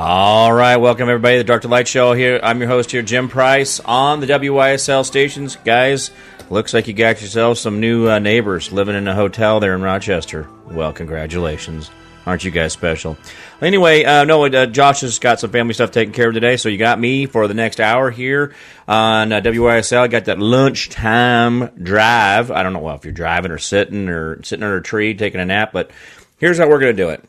[0.00, 2.12] All right, welcome everybody to the Dark to Light Show.
[2.12, 5.56] Here, I'm your host here, Jim Price, on the WYSL stations.
[5.64, 6.12] Guys,
[6.50, 9.82] looks like you got yourself some new uh, neighbors living in a hotel there in
[9.82, 10.48] Rochester.
[10.66, 11.90] Well, congratulations.
[12.26, 13.18] Aren't you guys special?
[13.60, 16.68] Anyway, uh, no, uh, Josh has got some family stuff taken care of today, so
[16.68, 18.54] you got me for the next hour here
[18.86, 20.02] on uh, WYSL.
[20.02, 22.52] I got that lunchtime drive.
[22.52, 25.40] I don't know well, if you're driving or sitting or sitting under a tree taking
[25.40, 25.90] a nap, but
[26.36, 27.28] here's how we're going to do it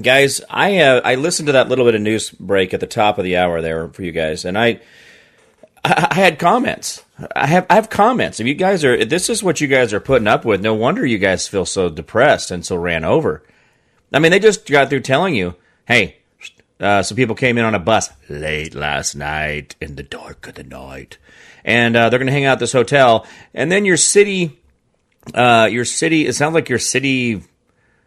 [0.00, 3.18] guys, I uh, I listened to that little bit of news break at the top
[3.18, 4.80] of the hour there for you guys, and I
[5.84, 7.04] I had comments.
[7.34, 8.40] I have I have comments.
[8.40, 11.04] If you guys are this is what you guys are putting up with, no wonder
[11.04, 13.42] you guys feel so depressed and so ran over.
[14.12, 15.54] I mean, they just got through telling you,
[15.86, 16.18] hey,
[16.78, 20.54] uh, some people came in on a bus late last night in the dark of
[20.54, 21.18] the night,
[21.64, 24.58] and uh, they're going to hang out at this hotel, and then your city.
[25.32, 26.26] Uh, your city.
[26.26, 27.44] It sounds like your city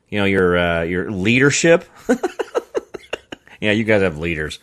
[0.09, 1.85] you know your uh, your leadership.
[3.59, 4.59] yeah, you guys have leaders.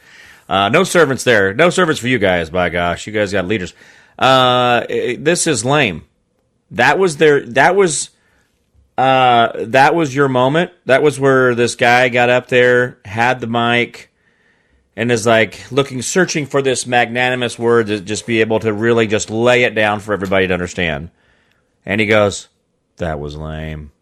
[0.49, 1.55] Uh, no servants there.
[1.55, 2.51] No servants for you guys.
[2.51, 3.75] By gosh, you guys got leaders.
[4.19, 6.05] Uh, this is lame.
[6.73, 7.45] That was their.
[7.47, 8.11] That was.
[8.97, 10.71] Uh, that was your moment.
[10.85, 14.13] That was where this guy got up there, had the mic,
[14.95, 19.07] and is like looking, searching for this magnanimous word to just be able to really
[19.07, 21.11] just lay it down for everybody to understand.
[21.87, 22.49] And he goes,
[22.99, 23.93] "That was lame."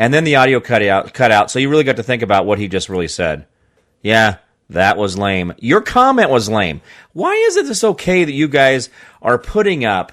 [0.00, 2.46] And then the audio cut out cut out so you really got to think about
[2.46, 3.46] what he just really said.
[4.02, 4.38] Yeah
[4.70, 5.52] that was lame.
[5.58, 6.80] Your comment was lame.
[7.12, 8.88] Why is it this okay that you guys
[9.20, 10.12] are putting up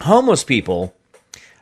[0.00, 0.94] homeless people?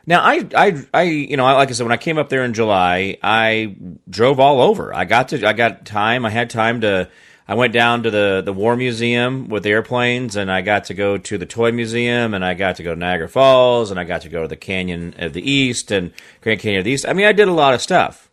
[0.05, 2.53] Now I, I i you know like i said when i came up there in
[2.53, 3.75] july i
[4.09, 4.93] drove all over.
[4.93, 7.09] I got to i got time i had time to
[7.47, 11.17] I went down to the, the War Museum with airplanes, and I got to go
[11.17, 14.23] to the Toy Museum, and I got to go to Niagara Falls, and I got
[14.23, 17.07] to go to the Canyon of the East and Grand Canyon of the East.
[17.07, 18.29] I mean, I did a lot of stuff.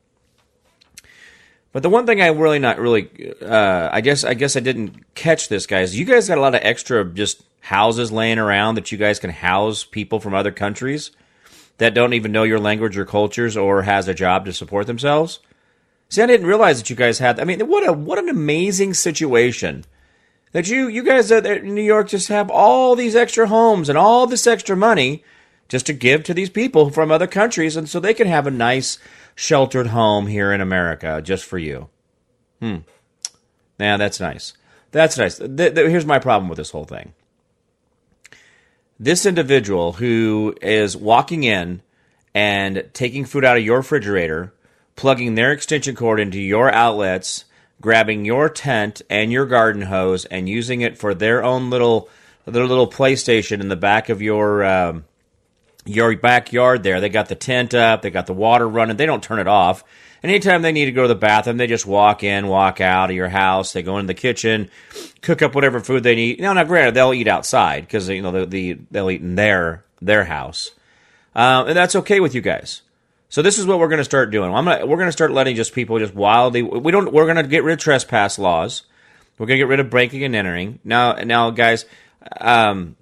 [1.73, 5.15] But the one thing I really not really, uh, I guess I guess I didn't
[5.17, 5.99] catch this, guys.
[5.99, 9.31] You guys got a lot of extra just houses laying around that you guys can
[9.31, 11.11] house people from other countries
[11.79, 15.41] that don't even know your language or cultures or has a job to support themselves.
[16.09, 17.41] See, I didn't realize that you guys had.
[17.41, 19.85] I mean, what a what an amazing situation
[20.53, 24.27] that you you guys in New York just have all these extra homes and all
[24.27, 25.25] this extra money
[25.69, 28.51] just to give to these people from other countries, and so they can have a
[28.51, 28.99] nice
[29.35, 31.89] sheltered home here in America just for you.
[32.61, 32.79] Hmm.
[33.79, 34.55] Yeah, that's nice.
[34.93, 35.39] That's nice.
[35.39, 37.15] Th- th- here's my problem with this whole thing.
[39.01, 41.83] This individual who is walking in
[42.33, 44.54] and taking food out of your refrigerator
[44.97, 47.45] plugging their extension cord into your outlets,
[47.81, 52.09] grabbing your tent and your garden hose, and using it for their own little
[52.47, 55.05] their little PlayStation in the back of your um,
[55.85, 56.83] your backyard.
[56.83, 58.97] There, they got the tent up, they got the water running.
[58.97, 59.85] They don't turn it off.
[60.23, 63.17] Anytime they need to go to the bathroom, they just walk in, walk out of
[63.17, 63.75] your house.
[63.75, 64.71] They go into the kitchen,
[65.21, 66.41] cook up whatever food they need.
[66.41, 69.85] Now, now, granted, they'll eat outside because you know the, the, they'll eat in their
[70.01, 70.71] their house,
[71.37, 72.81] uh, and that's okay with you guys.
[73.35, 74.53] So this is what we're going to start doing.
[74.53, 76.63] Gonna, we're going to start letting just people just wildly.
[76.63, 77.13] We don't.
[77.13, 78.85] We're going to get rid of trespass laws.
[79.37, 80.79] We're going to get rid of breaking and entering.
[80.85, 81.85] Now, now, guys,
[82.41, 82.95] um,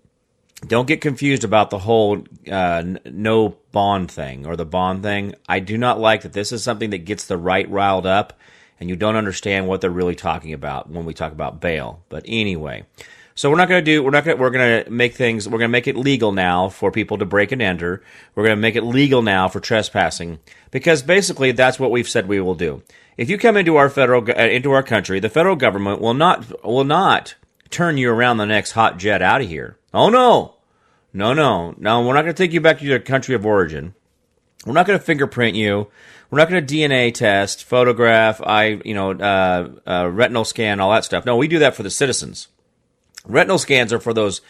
[0.66, 5.34] don't get confused about the whole uh, no bond thing or the bond thing.
[5.50, 6.32] I do not like that.
[6.32, 8.32] This is something that gets the right riled up,
[8.80, 12.04] and you don't understand what they're really talking about when we talk about bail.
[12.08, 12.86] But anyway.
[13.34, 14.02] So we're not going to do.
[14.02, 14.38] We're not going.
[14.38, 15.48] We're going to make things.
[15.48, 18.02] We're going to make it legal now for people to break and enter.
[18.34, 22.28] We're going to make it legal now for trespassing because basically that's what we've said
[22.28, 22.82] we will do.
[23.16, 26.64] If you come into our federal uh, into our country, the federal government will not
[26.64, 27.34] will not
[27.70, 29.78] turn you around the next hot jet out of here.
[29.94, 30.56] Oh no,
[31.12, 32.06] no, no, no.
[32.06, 33.94] We're not going to take you back to your country of origin.
[34.66, 35.88] We're not going to fingerprint you.
[36.30, 40.92] We're not going to DNA test, photograph, I, you know, uh, uh, retinal scan, all
[40.92, 41.26] that stuff.
[41.26, 42.48] No, we do that for the citizens.
[43.26, 44.40] Retinal scans are for those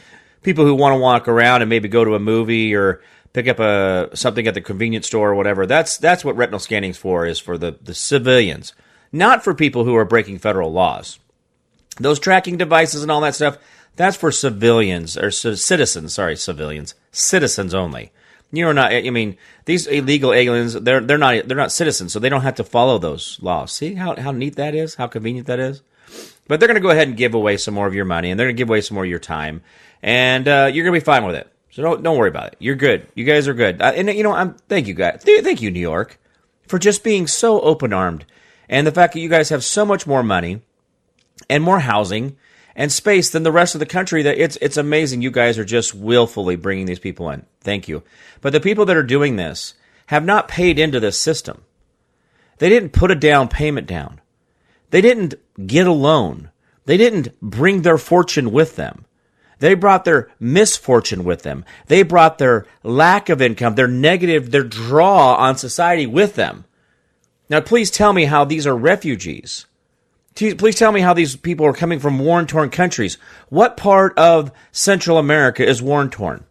[0.43, 3.01] people who want to walk around and maybe go to a movie or
[3.33, 5.67] pick up a something at the convenience store or whatever.
[5.67, 8.73] That's that's what retinal scanning's for is for the, the civilians,
[9.11, 11.19] not for people who are breaking federal laws.
[11.99, 13.59] Those tracking devices and all that stuff,
[13.97, 18.13] that's for civilians or citizens, sorry, civilians, citizens only.
[18.51, 22.29] You're not I mean, these illegal aliens, they're they're not they're not citizens, so they
[22.29, 23.73] don't have to follow those laws.
[23.73, 24.97] See how how neat that is?
[24.97, 25.83] How convenient that is?
[26.53, 28.39] But they're going to go ahead and give away some more of your money, and
[28.39, 29.63] they're going to give away some more of your time,
[30.03, 31.51] and uh, you're going to be fine with it.
[31.71, 32.57] So don't don't worry about it.
[32.59, 33.07] You're good.
[33.15, 33.81] You guys are good.
[33.81, 35.23] Uh, and you know, I'm thank you guys.
[35.25, 36.21] Thank you, New York,
[36.69, 38.27] for just being so open armed,
[38.69, 40.61] and the fact that you guys have so much more money
[41.49, 42.37] and more housing
[42.77, 44.21] and space than the rest of the country.
[44.21, 45.23] That it's it's amazing.
[45.23, 47.47] You guys are just willfully bringing these people in.
[47.63, 48.03] Thank you.
[48.43, 49.73] But the people that are doing this
[50.09, 51.63] have not paid into this system.
[52.59, 54.21] They didn't put a down payment down.
[54.91, 56.51] They didn't get a loan.
[56.85, 59.07] They didn't bring their fortune with them.
[59.59, 61.65] They brought their misfortune with them.
[61.87, 66.65] They brought their lack of income, their negative, their draw on society with them.
[67.49, 69.67] Now, please tell me how these are refugees.
[70.35, 73.19] Please tell me how these people are coming from war torn countries.
[73.51, 76.45] What part of Central America is war torn?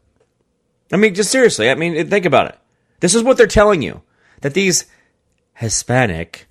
[0.94, 2.60] I mean, just seriously, I mean, think about it.
[3.00, 4.04] This is what they're telling you
[4.42, 4.86] that these
[5.56, 6.48] Hispanic,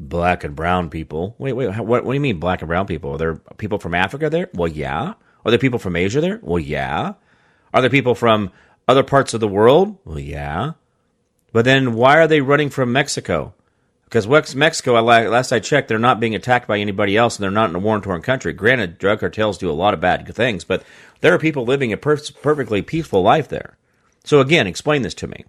[0.00, 1.34] black and brown people.
[1.38, 3.14] Wait, wait, what, what do you mean black and brown people?
[3.14, 4.48] Are there people from Africa there?
[4.54, 5.14] Well, yeah.
[5.44, 6.38] Are there people from Asia there?
[6.42, 7.14] Well, yeah.
[7.72, 8.50] Are there people from
[8.86, 9.98] other parts of the world?
[10.04, 10.72] Well, yeah.
[11.52, 13.54] But then why are they running from Mexico?
[14.04, 17.68] Because Mexico, last I checked, they're not being attacked by anybody else, and they're not
[17.68, 18.54] in a war-torn country.
[18.54, 20.82] Granted, drug cartels do a lot of bad things, but
[21.20, 23.76] there are people living a per- perfectly peaceful life there.
[24.24, 25.44] So again, explain this to me.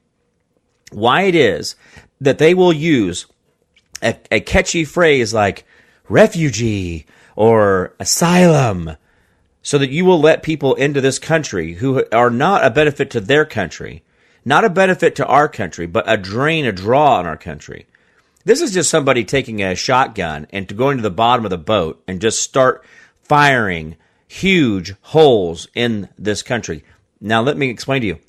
[0.91, 1.75] Why it is
[2.19, 3.27] that they will use
[4.01, 5.65] a, a catchy phrase like
[6.07, 7.05] refugee
[7.35, 8.95] or asylum
[9.61, 13.19] so that you will let people into this country who are not a benefit to
[13.19, 14.03] their country,
[14.45, 17.85] not a benefit to our country, but a drain, a draw on our country.
[18.45, 22.01] This is just somebody taking a shotgun and going to the bottom of the boat
[22.07, 22.85] and just start
[23.21, 23.97] firing
[24.27, 26.83] huge holes in this country.
[27.19, 28.19] Now, let me explain to you.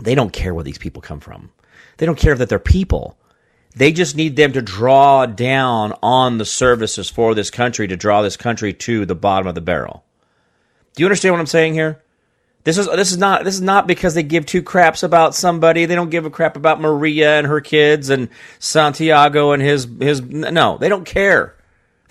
[0.00, 1.50] They don't care where these people come from.
[1.98, 3.16] They don't care that they're people.
[3.78, 8.22] They just need them to draw down on the services for this country to draw
[8.22, 10.04] this country to the bottom of the barrel.
[10.96, 12.02] Do you understand what I'm saying here?
[12.64, 15.86] This is this is not this is not because they give two craps about somebody.
[15.86, 20.20] They don't give a crap about Maria and her kids and Santiago and his his
[20.22, 21.54] no, they don't care.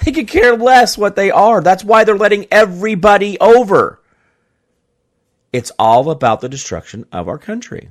[0.05, 1.59] They could care less what they are.
[1.59, 3.99] That's why they're letting everybody over.
[5.51, 7.89] It's all about the destruction of our country.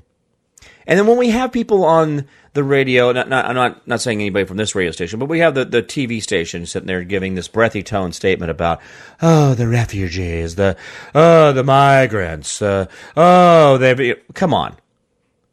[0.86, 4.20] And then when we have people on the radio, not, not, I'm not, not saying
[4.20, 7.34] anybody from this radio station, but we have the, the TV station sitting there giving
[7.34, 8.80] this breathy tone statement about,
[9.20, 10.76] oh, the refugees, the,
[11.14, 12.86] oh, the migrants, uh,
[13.16, 14.76] oh, they, come on.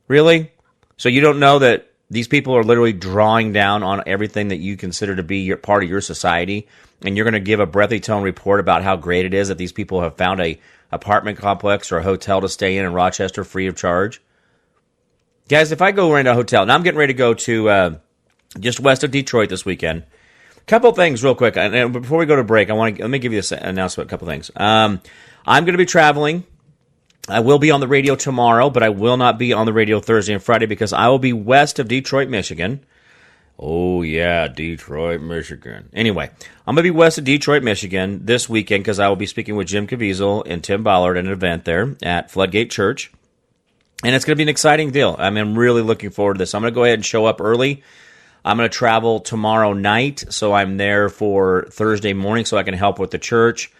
[0.08, 0.52] Really?
[0.98, 4.78] So you don't know that these people are literally drawing down on everything that you
[4.78, 6.68] consider to be your part of your society,
[7.02, 9.58] and you're going to give a breathy tone report about how great it is that
[9.58, 10.60] these people have found a
[10.92, 14.22] apartment complex or a hotel to stay in in Rochester free of charge?
[15.50, 17.96] Guys, if I go rent a hotel, now I'm getting ready to go to uh,
[18.60, 20.04] just west of Detroit this weekend.
[20.66, 21.58] Couple things, real quick.
[21.58, 24.10] And before we go to break, I want to let me give you this announcement.
[24.10, 24.50] A couple things.
[24.56, 25.02] Um,
[25.46, 26.46] I'm going to be traveling.
[27.28, 30.00] I will be on the radio tomorrow, but I will not be on the radio
[30.00, 32.86] Thursday and Friday because I will be west of Detroit, Michigan.
[33.60, 35.90] Oh yeah, Detroit, Michigan.
[35.94, 36.30] Anyway,
[36.66, 39.68] I'm gonna be west of Detroit, Michigan this weekend because I will be speaking with
[39.68, 43.12] Jim Caviezel and Tim Ballard at an event there at Floodgate Church
[44.04, 45.16] and it's going to be an exciting deal.
[45.18, 46.54] I mean, I'm really looking forward to this.
[46.54, 47.84] I'm going to go ahead and show up early.
[48.46, 52.74] I'm going to travel tomorrow night, so I'm there for Thursday morning, so I can
[52.74, 53.72] help with the church.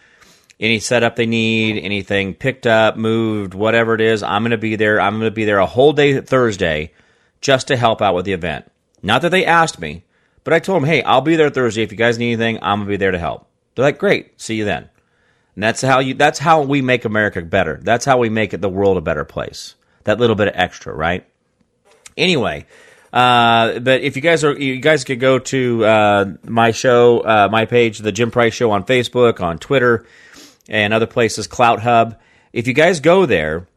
[0.58, 4.76] Any setup they need, anything picked up, moved, whatever it is, I'm going to be
[4.76, 5.00] there.
[5.00, 6.92] I'm going to be there a whole day Thursday
[7.42, 8.70] just to help out with the event.
[9.02, 10.04] Not that they asked me,
[10.44, 11.82] but I told them, hey, I'll be there Thursday.
[11.82, 13.46] If you guys need anything, I'm going to be there to help.
[13.74, 14.88] They're like, great, see you then.
[15.54, 16.14] And that's how you.
[16.14, 17.78] That's how we make America better.
[17.82, 19.74] That's how we make it the world a better place
[20.04, 21.26] that little bit of extra, right?
[22.16, 22.66] Anyway,
[23.12, 27.48] uh, but if you guys are, you guys could go to uh, my show, uh,
[27.50, 30.04] my page, the Jim Price Show on Facebook, on Twitter,
[30.68, 32.18] and other places, Clout Hub.
[32.52, 33.68] If you guys go there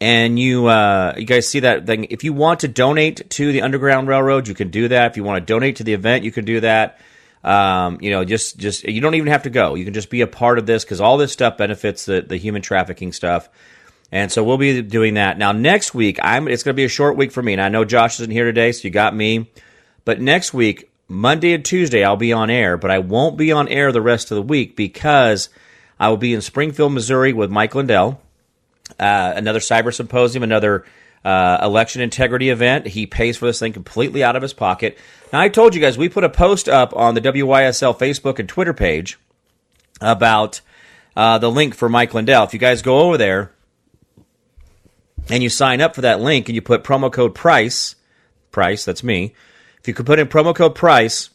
[0.00, 3.62] and you uh, you guys see that thing, if you want to donate to the
[3.62, 5.10] Underground Railroad, you can do that.
[5.10, 6.98] If you want to donate to the event, you can do that.
[7.44, 9.74] Um, you know, just just you don't even have to go.
[9.74, 12.38] You can just be a part of this because all this stuff benefits the the
[12.38, 13.50] human trafficking stuff.
[14.12, 15.38] And so we'll be doing that.
[15.38, 17.52] Now next week, I'm it's going to be a short week for me.
[17.52, 19.50] And I know Josh isn't here today, so you got me.
[20.04, 23.68] But next week, Monday and Tuesday, I'll be on air, but I won't be on
[23.68, 25.48] air the rest of the week because
[25.98, 28.20] I will be in Springfield, Missouri with Mike Lindell,
[28.98, 30.84] uh, another cyber symposium, another
[31.24, 32.86] uh, election integrity event.
[32.86, 34.98] He pays for this thing completely out of his pocket.
[35.32, 38.48] Now, I told you guys, we put a post up on the WYSL Facebook and
[38.48, 39.18] Twitter page
[40.00, 40.60] about
[41.16, 42.44] uh, the link for Mike Lindell.
[42.44, 43.52] If you guys go over there,
[45.28, 47.96] and you sign up for that link and you put promo code price,
[48.50, 49.34] price, that's me.
[49.80, 51.30] If you could put in promo code price,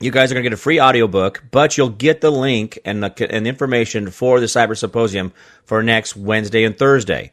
[0.00, 3.02] you guys are going to get a free audiobook, but you'll get the link and
[3.02, 5.32] the and information for the Cyber Symposium
[5.64, 7.32] for next Wednesday and Thursday.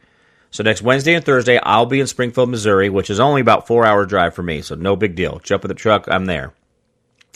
[0.51, 3.85] So next Wednesday and Thursday, I'll be in Springfield, Missouri, which is only about four
[3.85, 5.39] hour drive for me, so no big deal.
[5.39, 6.53] Jump in the truck, I'm there.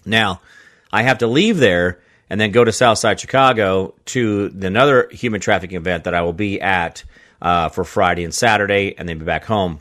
[0.05, 0.41] Now,
[0.91, 5.77] I have to leave there and then go to Southside Chicago to another human trafficking
[5.77, 7.03] event that I will be at
[7.41, 9.79] uh, for Friday and Saturday, and then be back home.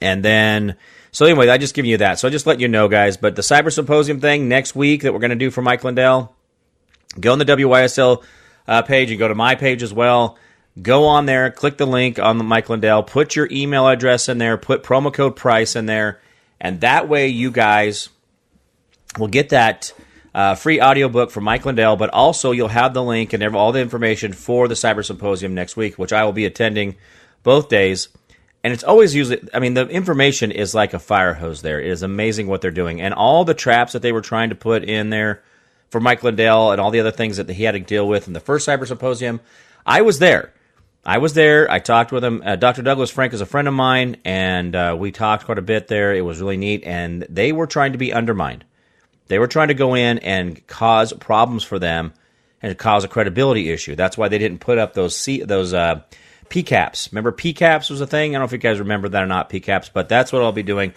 [0.00, 0.76] And then,
[1.10, 2.18] so anyway, I just give you that.
[2.18, 3.16] So I just let you know, guys.
[3.16, 6.34] But the Cyber Symposium thing next week that we're going to do for Mike Lindell,
[7.18, 8.22] go on the WYSL
[8.68, 10.38] uh, page and go to my page as well.
[10.80, 14.36] Go on there, click the link on the Mike Lindell, put your email address in
[14.36, 16.20] there, put promo code price in there,
[16.60, 18.10] and that way you guys
[19.18, 19.94] will get that
[20.36, 23.80] uh, free audiobook from Mike Lindell, but also you'll have the link and all the
[23.80, 26.96] information for the Cyber Symposium next week, which I will be attending
[27.42, 28.10] both days.
[28.62, 31.80] And it's always usually, I mean, the information is like a fire hose there.
[31.80, 33.00] It is amazing what they're doing.
[33.00, 35.42] And all the traps that they were trying to put in there
[35.88, 38.34] for Mike Lindell and all the other things that he had to deal with in
[38.34, 39.40] the first Cyber Symposium,
[39.86, 40.52] I was there.
[41.02, 41.70] I was there.
[41.70, 42.42] I talked with him.
[42.44, 42.82] Uh, Dr.
[42.82, 46.12] Douglas Frank is a friend of mine, and uh, we talked quite a bit there.
[46.12, 46.84] It was really neat.
[46.84, 48.66] And they were trying to be undermined.
[49.28, 52.12] They were trying to go in and cause problems for them
[52.62, 53.96] and cause a credibility issue.
[53.96, 56.02] That's why they didn't put up those C, those uh,
[56.48, 57.12] PCAPs.
[57.12, 58.30] Remember PCAPs was a thing.
[58.30, 60.52] I don't know if you guys remember that or not PCAPs, but that's what I'll
[60.52, 60.94] be doing.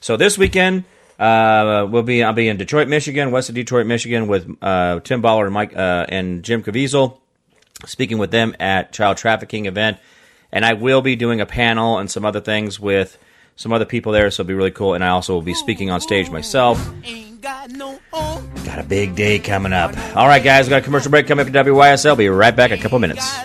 [0.00, 0.84] So this weekend
[1.22, 5.22] uh, we'll be I'll be in Detroit, Michigan, west of Detroit, Michigan, with uh, Tim
[5.22, 7.18] Ballard and Mike uh, and Jim Caviezel,
[7.86, 9.98] speaking with them at child trafficking event,
[10.50, 13.18] and I will be doing a panel and some other things with
[13.56, 14.30] some other people there.
[14.30, 14.94] So it'll be really cool.
[14.94, 16.78] And I also will be speaking on stage myself
[17.42, 19.96] Got a big day coming up.
[20.16, 22.16] All right, guys, we got a commercial break coming up at WYSL.
[22.16, 23.36] Be right back in a couple minutes.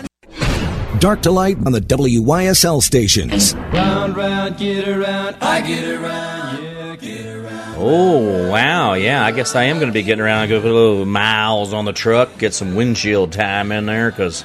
[1.00, 3.54] Dark to light on the WYSL stations.
[3.54, 7.74] Round, round, get around, I get around, yeah, get around.
[7.76, 8.94] Oh, wow.
[8.94, 11.72] Yeah, I guess I am going to be getting around and go a little miles
[11.72, 14.44] on the truck, get some windshield time in there because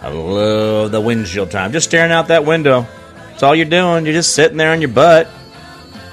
[0.00, 1.72] I love the windshield time.
[1.72, 2.86] Just staring out that window.
[3.36, 4.06] That's all you're doing.
[4.06, 5.26] You're just sitting there on your butt,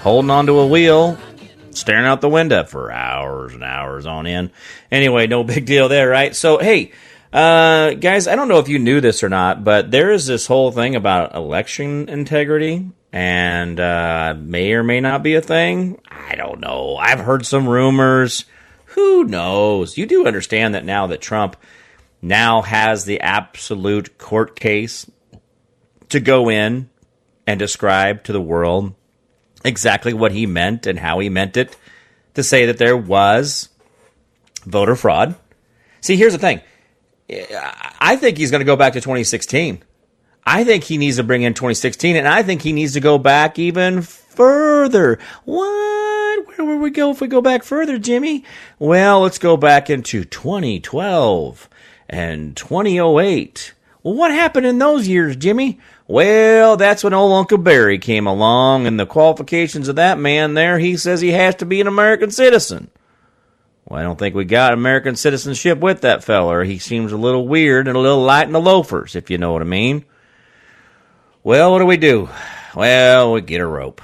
[0.01, 1.17] holding onto a wheel,
[1.69, 4.51] staring out the window for hours and hours on end.
[4.91, 6.35] Anyway, no big deal there, right?
[6.35, 6.91] So, hey,
[7.31, 10.47] uh, guys, I don't know if you knew this or not, but there is this
[10.47, 16.01] whole thing about election integrity, and uh, may or may not be a thing.
[16.11, 16.97] I don't know.
[16.97, 18.43] I've heard some rumors.
[18.87, 19.97] Who knows?
[19.97, 21.55] You do understand that now that Trump
[22.21, 25.09] now has the absolute court case
[26.09, 26.89] to go in
[27.45, 28.93] and describe to the world
[29.65, 31.75] exactly what he meant and how he meant it
[32.33, 33.69] to say that there was
[34.65, 35.35] voter fraud.
[36.01, 36.61] See, here's the thing.
[37.99, 39.81] I think he's going to go back to 2016.
[40.45, 43.17] I think he needs to bring in 2016, and I think he needs to go
[43.17, 45.19] back even further.
[45.45, 46.47] What?
[46.47, 48.43] Where would we go if we go back further, Jimmy?
[48.77, 51.69] Well, let's go back into 2012
[52.09, 53.73] and 2008.
[54.03, 55.79] Well, what happened in those years, Jimmy?
[56.07, 60.77] Well, that's when old Uncle Barry came along, and the qualifications of that man there,
[60.77, 62.91] he says he has to be an American citizen.
[63.85, 66.65] Well, I don't think we got American citizenship with that feller.
[66.65, 69.53] He seems a little weird and a little light in the loafers, if you know
[69.53, 70.03] what I mean.
[71.41, 72.29] Well, what do we do?
[72.75, 74.01] Well, we get a rope.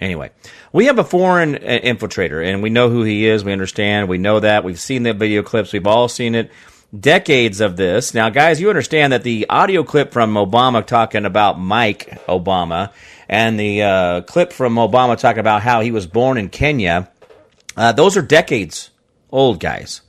[0.00, 0.30] Anyway,
[0.72, 3.44] we have a foreign uh, infiltrator, and we know who he is.
[3.44, 4.08] We understand.
[4.08, 4.64] We know that.
[4.64, 5.72] We've seen the video clips.
[5.72, 6.50] We've all seen it
[6.98, 8.14] decades of this.
[8.14, 12.92] Now, guys, you understand that the audio clip from Obama talking about Mike Obama
[13.28, 17.10] and the uh, clip from Obama talking about how he was born in Kenya,
[17.76, 18.90] uh, those are decades
[19.30, 20.00] old, guys.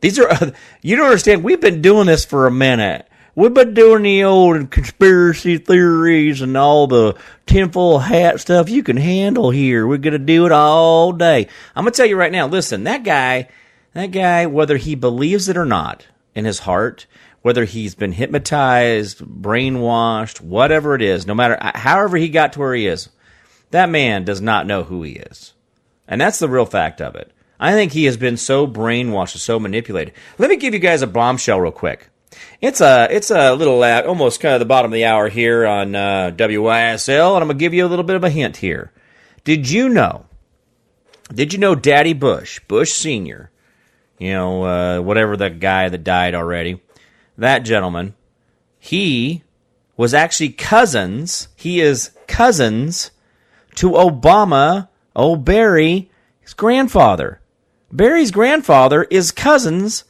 [0.00, 0.52] These are,
[0.82, 3.08] you don't understand, we've been doing this for a minute.
[3.34, 8.98] We've been doing the old conspiracy theories and all the tinfoil hat stuff you can
[8.98, 9.86] handle here.
[9.86, 11.48] We're going to do it all day.
[11.74, 13.48] I'm going to tell you right now, listen, that guy,
[13.94, 17.06] that guy, whether he believes it or not, in his heart,
[17.42, 22.74] whether he's been hypnotized, brainwashed, whatever it is, no matter however he got to where
[22.74, 23.08] he is,
[23.70, 25.54] that man does not know who he is.
[26.06, 27.32] And that's the real fact of it.
[27.62, 30.14] I think he has been so brainwashed so manipulated.
[30.36, 32.08] Let me give you guys a bombshell real quick.
[32.60, 35.64] It's a it's a little uh, almost kind of the bottom of the hour here
[35.64, 38.90] on uh, WYSL, and I'm gonna give you a little bit of a hint here.
[39.44, 40.26] Did you know?
[41.32, 43.51] Did you know Daddy Bush, Bush Senior,
[44.18, 46.80] you know, uh, whatever the guy that died already,
[47.38, 48.14] that gentleman,
[48.78, 49.42] he
[49.96, 51.48] was actually cousins.
[51.56, 53.10] He is cousins
[53.76, 57.40] to Obama, oh, Barry, his grandfather.
[57.90, 60.04] Barry's grandfather is cousins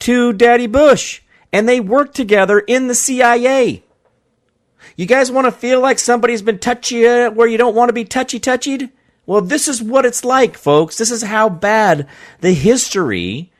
[0.00, 1.22] to Daddy Bush,
[1.52, 3.84] and they work together in the CIA.
[4.96, 7.92] You guys want to feel like somebody's been touchy uh, where you don't want to
[7.92, 8.90] be touchy touchied?
[9.28, 10.96] Well, this is what it's like, folks.
[10.96, 12.08] This is how bad
[12.40, 13.52] the history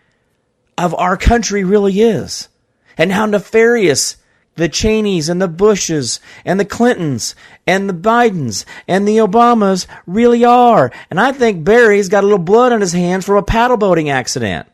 [0.78, 2.48] of our country really is,
[2.96, 4.16] and how nefarious
[4.54, 7.34] the Cheneys and the Bushes and the Clintons
[7.66, 10.90] and the Bidens and the Obamas really are.
[11.10, 14.08] And I think Barry's got a little blood on his hands from a paddle boating
[14.08, 14.66] accident.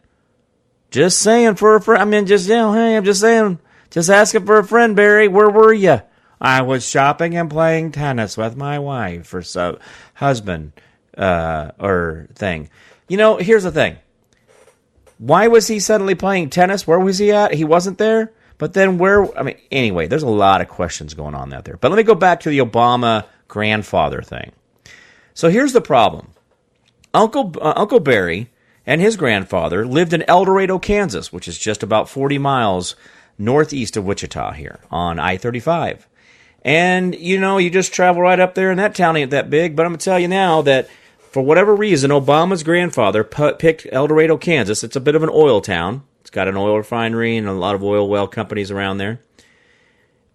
[0.92, 2.02] Just saying for a friend.
[2.02, 3.58] I mean, just, you know, hey, I'm just saying,
[3.90, 5.26] just asking for a friend, Barry.
[5.26, 6.02] Where were you?
[6.40, 9.78] I was shopping and playing tennis with my wife or so
[10.14, 10.72] husband
[11.16, 12.70] uh, or thing.
[13.08, 13.96] You know, here's the thing.
[15.18, 16.86] Why was he suddenly playing tennis?
[16.86, 17.54] Where was he at?
[17.54, 18.32] He wasn't there.
[18.58, 19.36] But then where?
[19.38, 21.76] I mean, anyway, there's a lot of questions going on out there.
[21.76, 24.52] But let me go back to the Obama grandfather thing.
[25.34, 26.28] So here's the problem.
[27.12, 28.50] Uncle uh, Uncle Barry
[28.86, 32.96] and his grandfather lived in El Dorado, Kansas, which is just about 40 miles
[33.38, 36.02] northeast of Wichita here on I-35.
[36.64, 39.76] And you know, you just travel right up there, and that town ain't that big.
[39.76, 44.37] But I'm gonna tell you now that for whatever reason, Obama's grandfather picked El Dorado,
[44.37, 44.85] Kansas.
[44.85, 46.04] It's a bit of an oil town.
[46.21, 49.21] It's got an oil refinery and a lot of oil well companies around there.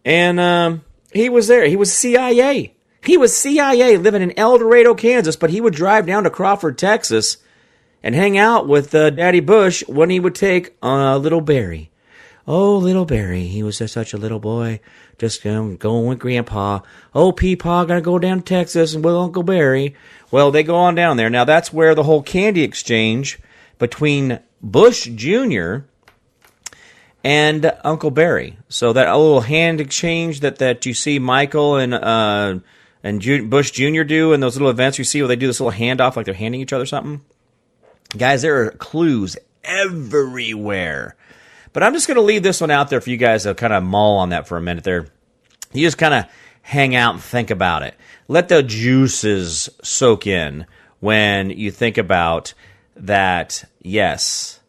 [0.06, 0.84] And um,
[1.14, 1.68] he was there.
[1.68, 2.76] He was CIA.
[3.04, 6.78] He was CIA living in El Dorado, Kansas, but he would drive down to Crawford,
[6.78, 7.38] Texas,
[8.04, 11.88] and hang out with uh, Daddy Bush when he would take uh, little Barry.
[12.51, 14.79] Oh, little Barry, he was just such a little boy,
[15.20, 16.79] just um, going with Grandpa.
[17.13, 19.96] Oh, Peepaw, gonna go down to Texas and with Uncle Barry.
[20.32, 21.29] Well, they go on down there.
[21.29, 23.38] Now that's where the whole candy exchange
[23.77, 25.82] between Bush Jr.
[27.24, 28.58] and Uncle Barry.
[28.68, 32.62] So that little hand exchange that, that you see Michael and uh,
[33.03, 34.01] and Bush Jr.
[34.01, 36.34] do in those little events you see where they do this little handoff like they're
[36.34, 37.22] handing each other something.
[38.18, 41.15] Guys, there are clues everywhere.
[41.74, 43.74] But I'm just going to leave this one out there for you guys to kind
[43.74, 45.08] of mull on that for a minute there.
[45.72, 46.26] You just kind of
[46.62, 47.96] hang out and think about it.
[48.28, 50.66] Let the juices soak in
[51.00, 52.54] when you think about
[52.96, 54.60] that, yes,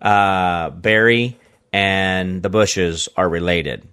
[0.00, 1.38] uh, Barry
[1.72, 3.86] and the Bushes are related.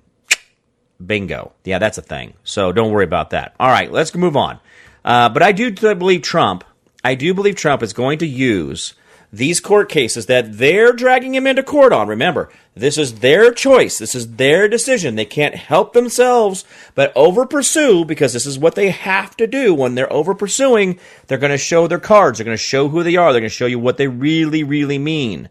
[1.06, 1.54] Bingo.
[1.64, 2.34] Yeah, that's a thing.
[2.44, 3.56] So don't worry about that.
[3.60, 4.60] All right, let's move on.
[5.06, 6.64] Uh, but I do believe Trump,
[7.04, 8.94] I do believe Trump is going to use
[9.38, 12.08] these court cases that they're dragging him into court on.
[12.08, 13.98] Remember, this is their choice.
[13.98, 15.16] This is their decision.
[15.16, 19.74] They can't help themselves but over pursue because this is what they have to do.
[19.74, 22.38] When they're over pursuing, they're going to show their cards.
[22.38, 23.32] They're going to show who they are.
[23.32, 25.50] They're going to show you what they really, really mean.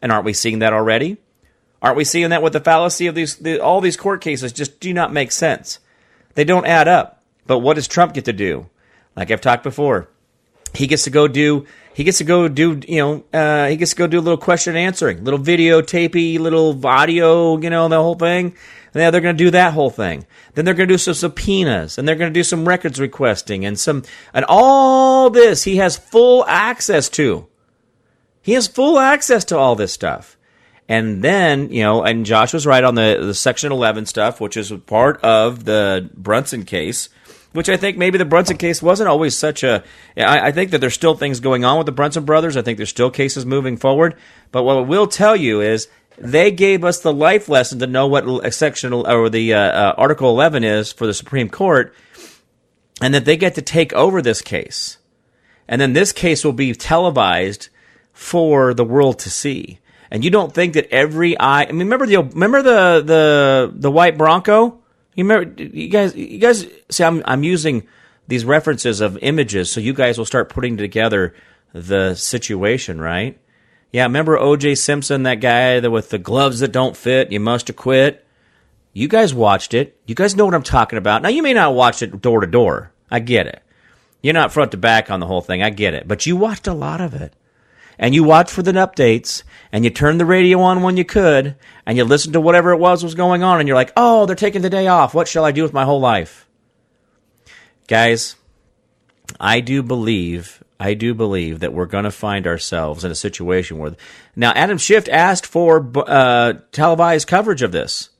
[0.00, 1.16] And aren't we seeing that already?
[1.80, 4.80] Aren't we seeing that with the fallacy of these, the, all these court cases just
[4.80, 5.78] do not make sense.
[6.34, 7.22] They don't add up.
[7.46, 8.68] But what does Trump get to do?
[9.16, 10.08] Like I've talked before,
[10.74, 13.90] he gets to go do he gets to go do you know uh, he gets
[13.90, 18.14] to go do a little question answering little videotapey little audio you know the whole
[18.14, 18.54] thing.
[18.94, 20.26] And yeah, they're going to do that whole thing.
[20.54, 23.64] Then they're going to do some subpoenas and they're going to do some records requesting
[23.64, 27.46] and some and all this he has full access to.
[28.40, 30.36] He has full access to all this stuff.
[30.88, 34.56] And then you know and josh was right on the, the section 11 stuff which
[34.56, 37.10] is part of the brunson case
[37.52, 39.82] which I think maybe the Brunson case wasn't always such a.
[40.16, 42.56] I, I think that there's still things going on with the Brunson brothers.
[42.56, 44.16] I think there's still cases moving forward.
[44.52, 48.06] But what I will tell you is they gave us the life lesson to know
[48.06, 51.94] what section or the uh, uh, Article 11 is for the Supreme Court,
[53.00, 54.98] and that they get to take over this case,
[55.66, 57.68] and then this case will be televised
[58.12, 59.78] for the world to see.
[60.10, 61.64] And you don't think that every eye?
[61.64, 64.80] I mean, remember the remember the the the white Bronco?
[65.18, 67.88] You remember, you guys, you guys see, I'm, I'm using
[68.28, 71.34] these references of images so you guys will start putting together
[71.72, 73.36] the situation, right?
[73.92, 74.76] Yeah, remember O.J.
[74.76, 78.24] Simpson, that guy with the gloves that don't fit, you must have quit.
[78.92, 80.00] You guys watched it.
[80.06, 81.22] You guys know what I'm talking about.
[81.22, 82.92] Now, you may not watch it door to door.
[83.10, 83.60] I get it.
[84.22, 85.64] You're not front to back on the whole thing.
[85.64, 86.06] I get it.
[86.06, 87.32] But you watched a lot of it
[87.98, 91.56] and you watch for the updates and you turn the radio on when you could
[91.84, 94.36] and you listen to whatever it was was going on and you're like, oh, they're
[94.36, 95.14] taking the day off.
[95.14, 96.46] What shall I do with my whole life?
[97.88, 98.36] Guys,
[99.40, 103.78] I do believe, I do believe that we're going to find ourselves in a situation
[103.78, 103.96] where
[104.36, 108.10] now Adam Schiff asked for uh, televised coverage of this.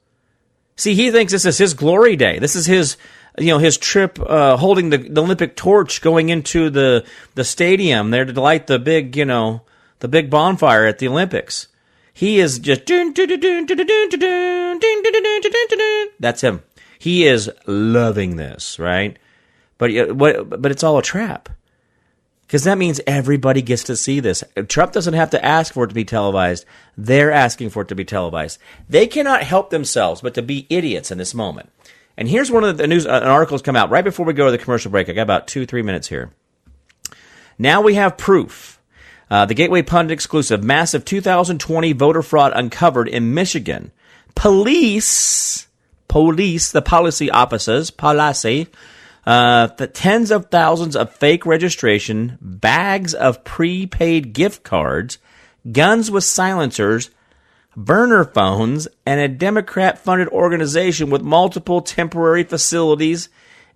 [0.76, 2.38] See, he thinks this is his glory day.
[2.38, 2.96] This is his
[3.38, 8.10] you know his trip uh, holding the, the, Olympic torch going into the the stadium
[8.10, 9.62] there to light the big you know
[10.00, 11.68] the big bonfire at the Olympics.
[12.12, 12.86] He is just
[16.18, 16.62] that's him.
[16.98, 19.16] He is loving this, right?
[19.78, 20.18] But
[20.60, 21.48] but it's all a trap.
[22.48, 24.42] Because that means everybody gets to see this.
[24.68, 26.64] Trump doesn't have to ask for it to be televised.
[26.96, 28.58] They're asking for it to be televised.
[28.88, 31.70] They cannot help themselves but to be idiots in this moment.
[32.18, 34.46] And here's one of the news uh, an articles come out right before we go
[34.46, 35.08] to the commercial break.
[35.08, 36.32] I got about two three minutes here.
[37.56, 38.80] Now we have proof.
[39.30, 43.92] Uh, the Gateway Pundit exclusive massive 2020 voter fraud uncovered in Michigan.
[44.34, 45.68] Police,
[46.08, 48.66] police, the policy officers, policy,
[49.24, 55.18] uh, the tens of thousands of fake registration, bags of prepaid gift cards,
[55.70, 57.10] guns with silencers,
[57.78, 63.28] burner phones, and a Democrat funded organization with multiple temporary facilities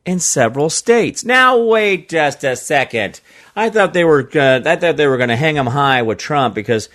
[0.04, 1.24] in several states.
[1.24, 3.20] Now, wait just a second.
[3.54, 6.18] I thought they were, uh, I thought they were going to hang him high with
[6.18, 6.88] Trump because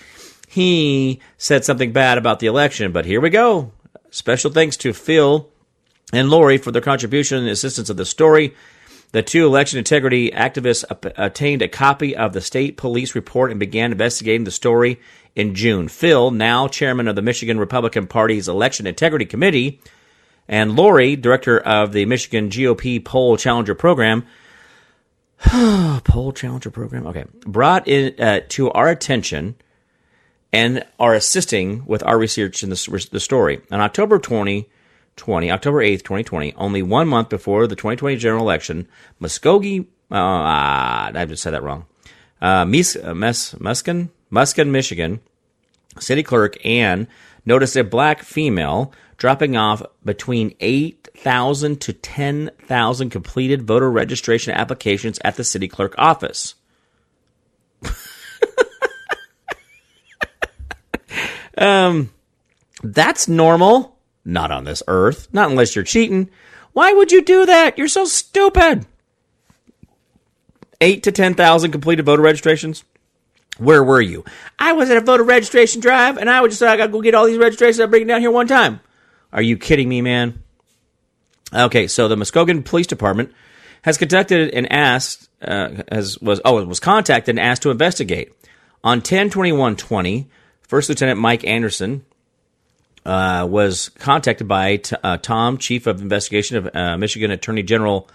[0.50, 2.92] he said something bad about the election.
[2.92, 3.72] But here we go.
[4.12, 5.50] Special thanks to Phil
[6.12, 8.54] and Lori for their contribution and assistance of the story.
[9.12, 13.92] The two election integrity activists obtained a copy of the state police report and began
[13.92, 15.00] investigating the story
[15.36, 15.88] in June.
[15.88, 19.80] Phil, now chairman of the Michigan Republican Party's Election Integrity Committee,
[20.48, 24.26] and Lori, director of the Michigan GOP Poll Challenger Program,
[25.40, 29.56] Poll Challenger Program, okay, brought in uh, to our attention
[30.52, 33.62] and are assisting with our research in the, the story.
[33.72, 34.20] On October
[35.18, 38.88] 2020, October 8th, 2020, only one month before the 2020 general election,
[39.22, 41.86] Muskogee, uh, I just said that wrong,
[42.42, 45.20] uh, uh, Muskin, Muskin, Michigan,
[46.00, 47.08] city clerk Ann
[47.46, 55.36] noticed a black female dropping off between 8,000 to 10,000 completed voter registration applications at
[55.36, 56.56] the city clerk office.
[61.58, 62.12] um,
[62.84, 63.97] that's normal.
[64.28, 65.30] Not on this earth.
[65.32, 66.30] Not unless you're cheating.
[66.74, 67.78] Why would you do that?
[67.78, 68.86] You're so stupid.
[70.82, 72.84] Eight to 10,000 completed voter registrations.
[73.58, 74.26] Where were you?
[74.60, 77.02] I was at a voter registration drive, and I would just like, I gotta go
[77.02, 77.80] get all these registrations.
[77.80, 78.82] I bring it down here one time.
[79.32, 80.44] Are you kidding me, man?
[81.54, 83.34] Okay, so the Muskogee Police Department
[83.84, 88.34] has conducted and asked uh, has was oh was contacted and asked to investigate
[88.84, 90.28] on 10-21-20,
[90.62, 92.06] First Lieutenant Mike Anderson
[93.08, 98.10] uh, was contacted by t- uh, Tom, Chief of Investigation of uh, Michigan Attorney General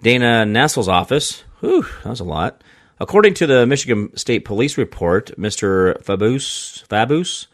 [0.00, 1.42] Dana Nessel's office.
[1.60, 2.62] Whew, that was a lot.
[3.00, 6.00] According to the Michigan State Police report, Mr.
[6.02, 7.48] Fabus, Fabus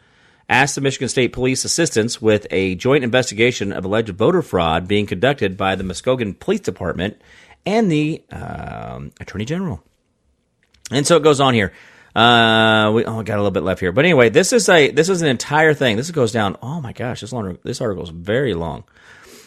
[0.47, 5.07] asked the Michigan State Police assistance with a joint investigation of alleged voter fraud being
[5.07, 7.19] conducted by the Muskogee Police Department
[7.65, 9.83] and the um, Attorney General.
[10.91, 11.73] And so it goes on here.
[12.15, 15.09] Uh, we oh, got a little bit left here, but anyway, this is a this
[15.09, 15.97] is an entire thing.
[15.97, 16.57] This goes down.
[16.61, 18.83] Oh my gosh, this long, this article is very long.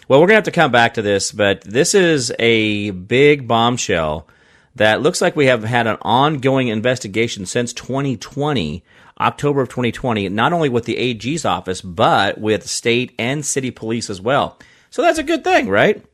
[0.09, 4.27] Well, we're gonna have to come back to this, but this is a big bombshell
[4.75, 8.85] that looks like we have had an ongoing investigation since 2020,
[9.21, 14.11] October of 2020, not only with the AG's office, but with state and city police
[14.11, 14.59] as well.
[14.91, 16.05] So that's a good thing, right?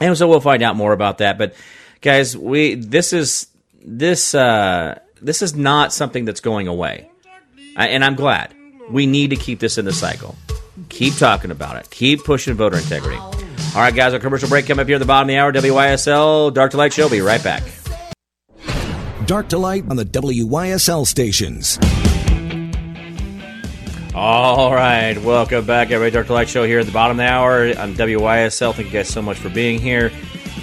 [0.00, 1.38] And so we'll find out more about that.
[1.38, 1.54] But
[2.00, 3.46] guys, we this is
[3.80, 7.10] this uh, this is not something that's going away,
[7.76, 8.54] I, and I'm glad.
[8.90, 10.36] We need to keep this in the cycle.
[10.88, 11.90] Keep talking about it.
[11.90, 13.18] Keep pushing voter integrity.
[13.18, 15.52] All right, guys, our commercial break coming up here at the bottom of the hour.
[15.52, 17.08] WYSL Dark to Light Show.
[17.08, 17.62] Be right back.
[19.26, 21.78] Dark to Light on the WYSL stations.
[24.14, 26.10] All right, welcome back, everybody.
[26.10, 28.74] Dark to Light Show here at the bottom of the hour on WYSL.
[28.74, 30.10] Thank you guys so much for being here.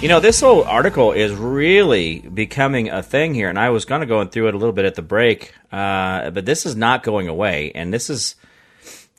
[0.02, 4.02] You know, this whole article is really becoming a thing here, and I was kind
[4.02, 7.02] of going through it a little bit at the break, uh, but this is not
[7.02, 8.36] going away, and this is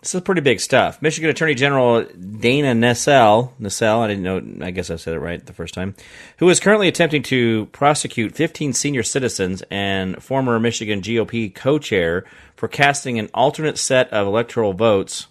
[0.02, 1.02] this is pretty big stuff.
[1.02, 5.44] Michigan Attorney General Dana Nessel, Nessel, I didn't know, I guess I said it right
[5.44, 5.96] the first time,
[6.38, 12.24] who is currently attempting to prosecute 15 senior citizens and former Michigan GOP co chair
[12.56, 15.28] for casting an alternate set of electoral votes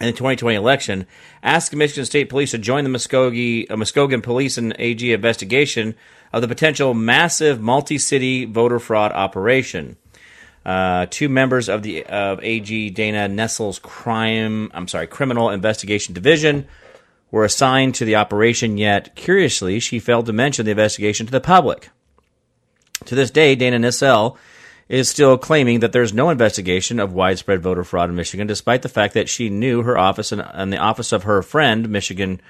[0.00, 1.06] in the 2020 election,
[1.42, 5.94] asked Michigan State Police to join the Muskogee, uh, Muskogee Police and AG investigation
[6.32, 9.96] of the potential massive multi city voter fraud operation.
[10.64, 16.66] Uh, two members of the of AG Dana Nessel's crime, I'm sorry, criminal investigation division
[17.30, 18.76] were assigned to the operation.
[18.76, 21.90] Yet, curiously, she failed to mention the investigation to the public.
[23.06, 24.36] To this day, Dana Nessel
[24.88, 28.88] is still claiming that there's no investigation of widespread voter fraud in Michigan, despite the
[28.88, 32.40] fact that she knew her office and, and the office of her friend, Michigan,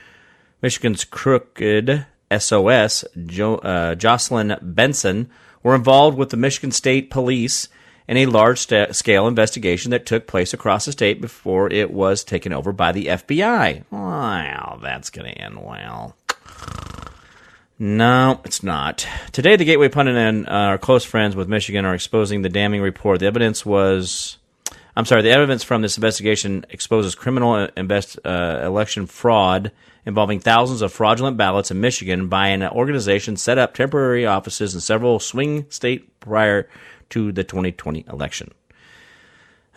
[0.62, 5.28] Michigan's crooked SOS, jo, uh, Jocelyn Benson,
[5.62, 7.68] were involved with the Michigan State Police
[8.06, 12.24] in a large st- scale investigation that took place across the state before it was
[12.24, 13.84] taken over by the FBI.
[13.90, 16.16] Well, that's going to end well.
[17.78, 19.06] No, it's not.
[19.30, 22.82] Today, the Gateway Pundit and uh, our close friends with Michigan are exposing the damning
[22.82, 23.20] report.
[23.20, 24.38] The evidence was.
[24.96, 29.70] I'm sorry, the evidence from this investigation exposes criminal invest, uh, election fraud
[30.04, 34.80] involving thousands of fraudulent ballots in Michigan by an organization set up temporary offices in
[34.80, 36.68] several swing states prior
[37.10, 38.50] to the 2020 election.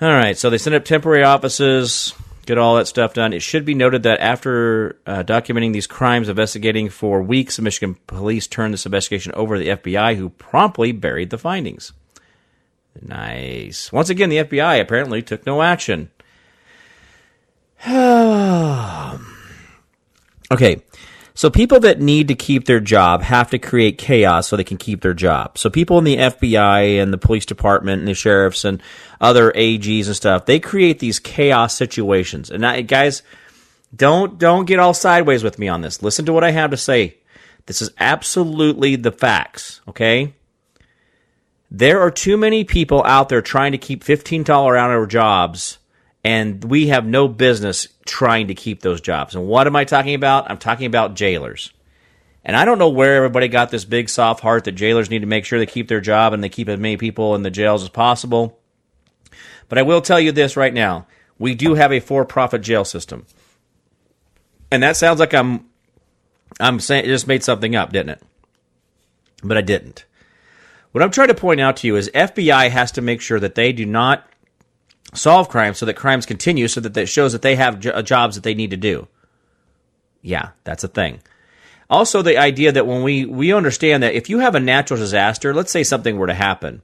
[0.02, 3.34] All right, so they set up temporary offices, get all that stuff done.
[3.34, 7.98] It should be noted that after uh, documenting these crimes, investigating for weeks, the Michigan
[8.08, 11.94] police turned this investigation over to the FBI, who promptly buried the findings.
[13.02, 13.92] Nice.
[13.92, 16.10] Once again, the FBI apparently took no action.
[20.52, 20.82] okay.
[21.34, 24.78] So people that need to keep their job have to create chaos so they can
[24.78, 25.58] keep their job.
[25.58, 28.82] So people in the FBI and the police department and the sheriffs and
[29.22, 32.50] other AGs and stuff, they create these chaos situations.
[32.50, 33.24] And I, guys,
[33.96, 36.04] don't don't get all sideways with me on this.
[36.04, 37.18] Listen to what I have to say.
[37.66, 40.34] This is absolutely the facts, okay?
[41.70, 45.78] There are too many people out there trying to keep $15 hour jobs,
[46.24, 49.36] and we have no business trying to keep those jobs.
[49.36, 50.50] And what am I talking about?
[50.50, 51.72] I'm talking about jailers.
[52.44, 55.28] And I don't know where everybody got this big soft heart that jailers need to
[55.28, 57.84] make sure they keep their job and they keep as many people in the jails
[57.84, 58.60] as possible.
[59.70, 61.06] But I will tell you this right now.
[61.38, 63.26] We do have a for-profit jail system.
[64.72, 65.66] And that sounds like I'm
[66.60, 68.24] I'm saying just made something up, didn't it?
[69.44, 70.06] But I didn't.
[70.92, 73.56] What I'm trying to point out to you is FBI has to make sure that
[73.56, 74.28] they do not
[75.14, 78.36] solve crimes so that crimes continue so that it shows that they have jo- jobs
[78.36, 79.08] that they need to do.
[80.22, 81.22] Yeah, that's a thing.
[81.90, 85.54] Also, the idea that when we, we understand that if you have a natural disaster,
[85.54, 86.82] let's say something were to happen,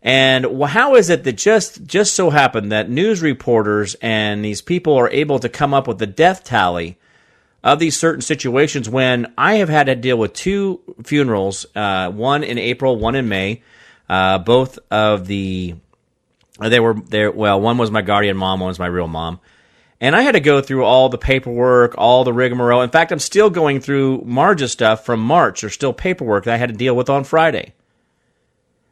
[0.00, 4.94] and how is it that just just so happened that news reporters and these people
[4.94, 6.96] are able to come up with the death tally
[7.64, 12.44] of these certain situations when I have had to deal with two funerals, uh, one
[12.44, 13.62] in April, one in May.
[14.08, 15.74] Uh, both of the
[16.60, 17.30] they were there.
[17.30, 19.40] Well, one was my guardian mom, one was my real mom,
[20.00, 22.82] and I had to go through all the paperwork, all the rigmarole.
[22.82, 25.60] In fact, I'm still going through Marge's stuff from March.
[25.60, 27.74] There's still paperwork that I had to deal with on Friday.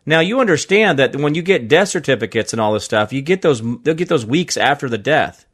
[0.08, 3.42] Now you understand that when you get death certificates and all this stuff, you get
[3.42, 5.46] those they'll get those weeks after the death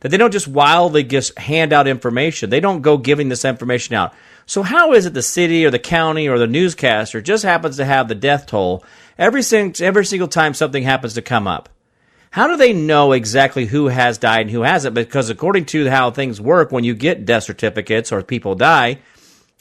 [0.00, 2.50] that they don't just wildly just hand out information.
[2.50, 4.14] They don't go giving this information out.
[4.48, 7.84] So how is it the city or the county or the newscaster just happens to
[7.84, 8.82] have the death toll
[9.18, 11.68] every single, every single time something happens to come up?
[12.30, 14.94] How do they know exactly who has died and who hasn't?
[14.94, 19.00] Because according to how things work, when you get death certificates or people die,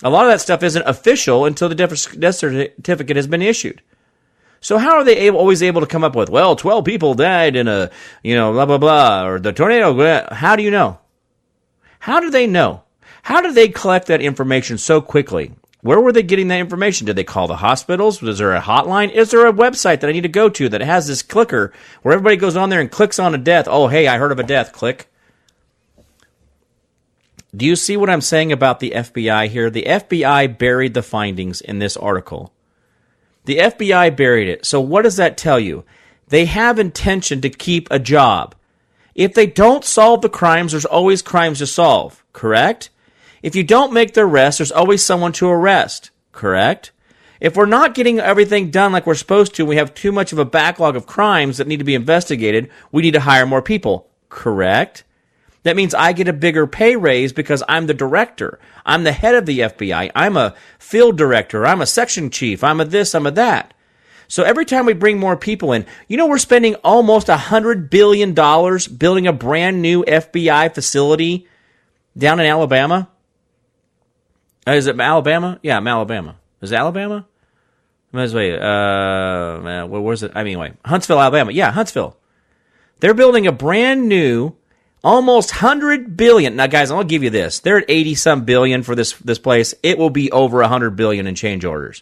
[0.04, 3.82] a lot of that stuff isn't official until the death certificate has been issued.
[4.62, 7.58] So how are they able, always able to come up with, well, 12 people died
[7.58, 7.92] in a,
[8.24, 10.34] you know, blah, blah, blah, or the tornado?
[10.34, 11.00] How do you know?
[12.00, 12.84] How do they know?
[13.28, 15.52] How did they collect that information so quickly?
[15.82, 17.08] Where were they getting that information?
[17.08, 18.22] Did they call the hospitals?
[18.22, 19.12] Was there a hotline?
[19.12, 22.14] Is there a website that I need to go to that has this clicker where
[22.14, 23.68] everybody goes on there and clicks on a death?
[23.70, 24.72] Oh, hey, I heard of a death.
[24.72, 25.10] Click.
[27.54, 29.70] Do you see what I'm saying about the FBI here?
[29.70, 32.54] The FBI buried the findings in this article.
[33.44, 34.66] The FBI buried it.
[34.66, 35.84] So what does that tell you?
[36.30, 38.56] They have intention to keep a job.
[39.16, 42.90] If they don't solve the crimes, there's always crimes to solve, correct?
[43.48, 46.92] If you don't make the arrest, there's always someone to arrest, correct?
[47.40, 50.38] If we're not getting everything done like we're supposed to, we have too much of
[50.38, 54.10] a backlog of crimes that need to be investigated, we need to hire more people,
[54.28, 55.06] correct?
[55.64, 58.60] That means I get a bigger pay raise because I'm the director.
[58.86, 60.12] I'm the head of the FBI.
[60.14, 61.66] I'm a field director.
[61.66, 62.66] I'm a section chief.
[62.66, 63.16] I'm a this.
[63.16, 63.74] I'm a that.
[64.28, 67.90] So every time we bring more people in, you know, we're spending almost a hundred
[67.90, 71.48] billion dollars building a brand new FBI facility
[72.18, 73.08] down in Alabama.
[74.68, 75.60] Uh, is it Alabama?
[75.64, 76.36] Yeah, I'm Alabama.
[76.62, 77.26] Is it Alabama?
[78.12, 80.32] Wait, uh, where's it?
[80.34, 81.52] I mean, anyway, Huntsville, Alabama.
[81.52, 82.18] Yeah, Huntsville.
[83.00, 84.56] They're building a brand new
[85.04, 86.56] Almost 100 billion.
[86.56, 87.60] Now, guys, I'll give you this.
[87.60, 89.76] They're at 80 some billion for this, this place.
[89.84, 92.02] It will be over 100 billion in change orders.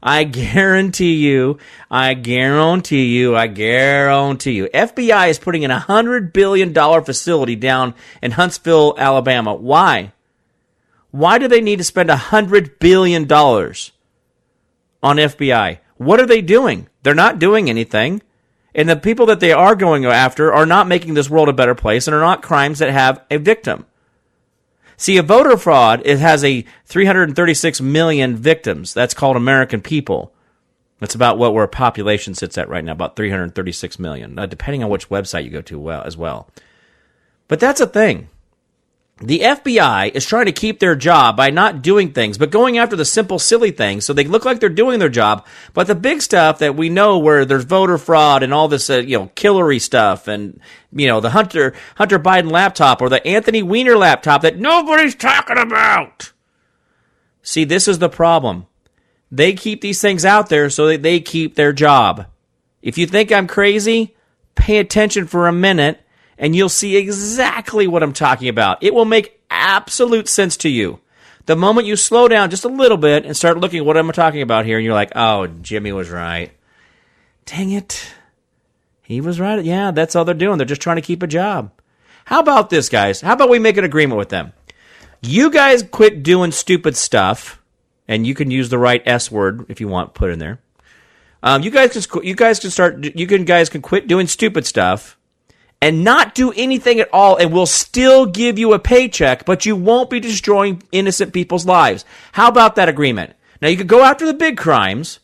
[0.00, 1.58] I guarantee you,
[1.90, 4.68] I guarantee you, I guarantee you.
[4.68, 6.72] FBI is putting in a $100 billion
[7.04, 9.52] facility down in Huntsville, Alabama.
[9.52, 10.12] Why?
[11.10, 13.90] Why do they need to spend a $100 billion on
[15.02, 15.78] FBI?
[15.96, 16.88] What are they doing?
[17.02, 18.22] They're not doing anything.
[18.74, 21.74] And the people that they are going after are not making this world a better
[21.74, 23.86] place and are not crimes that have a victim.
[24.96, 28.92] See, a voter fraud, it has a 336 million victims.
[28.92, 30.34] That's called American people.
[31.00, 35.08] That's about what our population sits at right now, about 336 million, depending on which
[35.08, 36.50] website you go to well, as well.
[37.46, 38.28] But that's a thing.
[39.20, 42.94] The FBI is trying to keep their job by not doing things, but going after
[42.94, 45.44] the simple, silly things so they look like they're doing their job.
[45.74, 48.98] But the big stuff that we know where there's voter fraud and all this, uh,
[48.98, 50.60] you know, killery stuff and,
[50.92, 55.58] you know, the Hunter, Hunter Biden laptop or the Anthony Weiner laptop that nobody's talking
[55.58, 56.32] about.
[57.42, 58.66] See, this is the problem.
[59.32, 62.26] They keep these things out there so that they keep their job.
[62.82, 64.14] If you think I'm crazy,
[64.54, 66.00] pay attention for a minute
[66.38, 68.82] and you'll see exactly what I'm talking about.
[68.82, 71.00] It will make absolute sense to you.
[71.46, 74.10] The moment you slow down just a little bit and start looking at what I'm
[74.12, 76.52] talking about here, and you're like, oh, Jimmy was right.
[77.46, 78.12] Dang it.
[79.02, 79.64] He was right.
[79.64, 80.58] Yeah, that's all they're doing.
[80.58, 81.72] They're just trying to keep a job.
[82.26, 83.22] How about this, guys?
[83.22, 84.52] How about we make an agreement with them?
[85.22, 87.60] You guys quit doing stupid stuff,
[88.06, 90.60] and you can use the right S word if you want, put in there.
[91.42, 94.66] Um, you guys can you guys can start you can guys can quit doing stupid
[94.66, 95.17] stuff
[95.80, 99.76] and not do anything at all and we'll still give you a paycheck, but you
[99.76, 102.04] won't be destroying innocent people's lives.
[102.32, 103.34] How about that agreement?
[103.60, 105.20] Now you could go after the big crimes,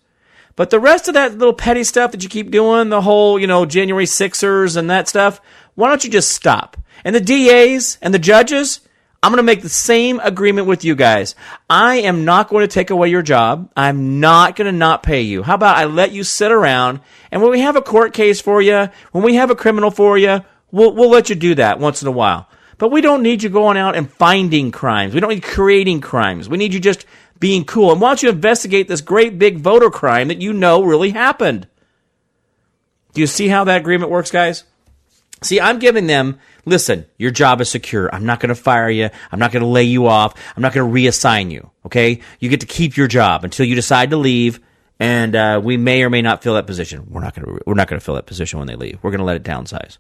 [0.57, 3.47] but the rest of that little petty stuff that you keep doing, the whole, you
[3.47, 5.41] know, January Sixers and that stuff,
[5.75, 6.77] why don't you just stop?
[7.05, 8.81] And the DAs and the judges,
[9.25, 11.35] I'm going to make the same agreement with you guys.
[11.71, 13.71] I am not going to take away your job.
[13.75, 15.43] I'm not going to not pay you.
[15.43, 18.61] How about I let you sit around and when we have a court case for
[18.61, 22.03] you, when we have a criminal for you, we'll, we'll let you do that once
[22.03, 22.51] in a while.
[22.77, 25.15] But we don't need you going out and finding crimes.
[25.15, 26.47] We don't need creating crimes.
[26.47, 27.07] We need you just
[27.41, 27.93] being cool.
[27.93, 31.67] And why don't you investigate this great big voter crime that you know really happened?
[33.15, 34.65] Do you see how that agreement works, guys?
[35.43, 38.13] See, I'm giving them, listen, your job is secure.
[38.15, 39.11] I'm not going to fire you.
[39.31, 40.35] I'm not going to lay you off.
[40.57, 41.71] I'm not going to reassign you.
[41.87, 42.21] Okay?
[42.41, 44.61] You get to keep your job until you decide to leave.
[45.01, 47.07] And uh, we may or may not fill that position.
[47.11, 47.63] We're not going to.
[47.67, 48.99] We're not going to fill that position when they leave.
[49.03, 49.99] We're going to let it downsize.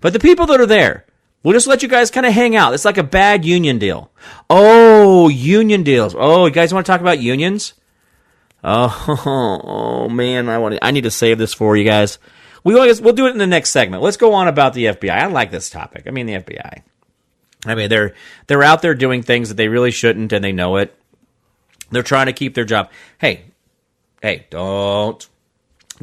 [0.00, 1.06] But the people that are there,
[1.42, 2.74] we'll just let you guys kind of hang out.
[2.74, 4.10] It's like a bad union deal.
[4.50, 6.14] Oh, union deals.
[6.18, 7.74] Oh, you guys want to talk about unions?
[8.64, 9.22] Oh,
[9.64, 10.74] oh man, I want.
[10.74, 12.18] To, I need to save this for you guys.
[12.66, 14.02] We always, we'll do it in the next segment.
[14.02, 15.08] Let's go on about the FBI.
[15.08, 16.02] I like this topic.
[16.08, 16.82] I mean, the FBI.
[17.64, 18.16] I mean, they're
[18.48, 20.92] they're out there doing things that they really shouldn't, and they know it.
[21.92, 22.90] They're trying to keep their job.
[23.18, 23.44] Hey,
[24.20, 25.24] hey, don't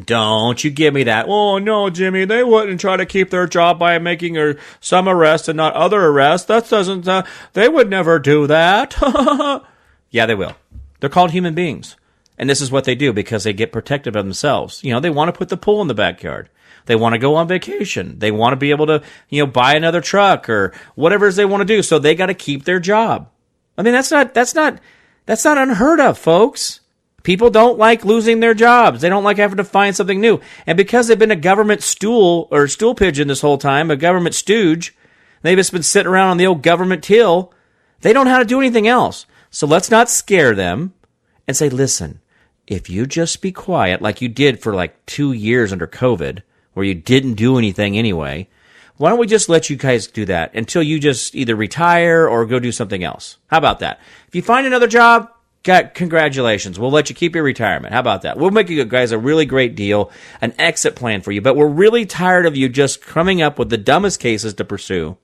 [0.05, 1.25] don't you give me that.
[1.27, 5.49] Oh no, Jimmy, they wouldn't try to keep their job by making or some arrests
[5.49, 6.47] and not other arrests.
[6.47, 7.05] That doesn't.
[7.05, 8.95] Uh, they would never do that.
[10.11, 10.55] yeah, they will.
[11.01, 11.97] They're called human beings.
[12.37, 14.83] And this is what they do because they get protective of themselves.
[14.83, 16.49] You know, they want to put the pool in the backyard.
[16.85, 18.19] They want to go on vacation.
[18.19, 21.35] They want to be able to, you know, buy another truck or whatever it is
[21.35, 21.81] they want to do.
[21.81, 23.29] So they got to keep their job.
[23.77, 24.79] I mean, that's not, that's not,
[25.25, 26.81] that's not unheard of, folks.
[27.23, 28.99] People don't like losing their jobs.
[28.99, 30.41] They don't like having to find something new.
[30.67, 34.35] And because they've been a government stool or stool pigeon this whole time, a government
[34.35, 34.93] stooge,
[35.41, 37.53] they've just been sitting around on the old government till,
[38.01, 39.25] they don't know how to do anything else.
[39.49, 40.93] So let's not scare them
[41.47, 42.19] and say, listen,
[42.67, 46.41] if you just be quiet like you did for like two years under COVID,
[46.73, 48.47] where you didn't do anything anyway,
[48.97, 52.45] why don't we just let you guys do that until you just either retire or
[52.45, 53.37] go do something else?
[53.47, 53.99] How about that?
[54.27, 55.29] If you find another job,
[55.63, 56.77] congratulations.
[56.79, 57.93] We'll let you keep your retirement.
[57.93, 58.37] How about that?
[58.37, 61.41] We'll make you guys a really great deal, an exit plan for you.
[61.41, 65.17] But we're really tired of you just coming up with the dumbest cases to pursue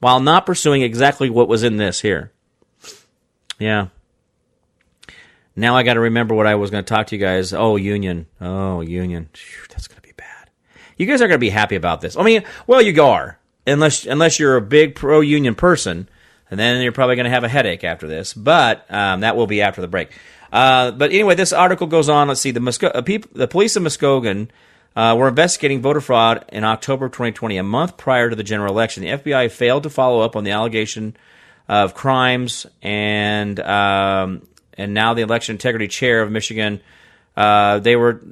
[0.00, 2.32] while not pursuing exactly what was in this here.
[3.58, 3.88] Yeah.
[5.56, 7.54] Now I got to remember what I was going to talk to you guys.
[7.54, 8.26] Oh, union.
[8.40, 9.30] Oh, union.
[9.70, 10.50] that's going to be bad.
[10.98, 12.16] You guys are going to be happy about this.
[12.16, 16.08] I mean, well, you are, unless unless you're a big pro union person,
[16.50, 18.34] and then you're probably going to have a headache after this.
[18.34, 20.10] But um, that will be after the break.
[20.52, 22.28] Uh, but anyway, this article goes on.
[22.28, 22.50] Let's see.
[22.50, 24.50] The Musko- uh, people, the police of Muskegon
[24.94, 29.02] uh, were investigating voter fraud in October 2020, a month prior to the general election.
[29.02, 31.16] The FBI failed to follow up on the allegation
[31.68, 34.42] of crimes and um,
[34.76, 36.80] and now the election integrity chair of Michigan,
[37.36, 38.22] uh, they were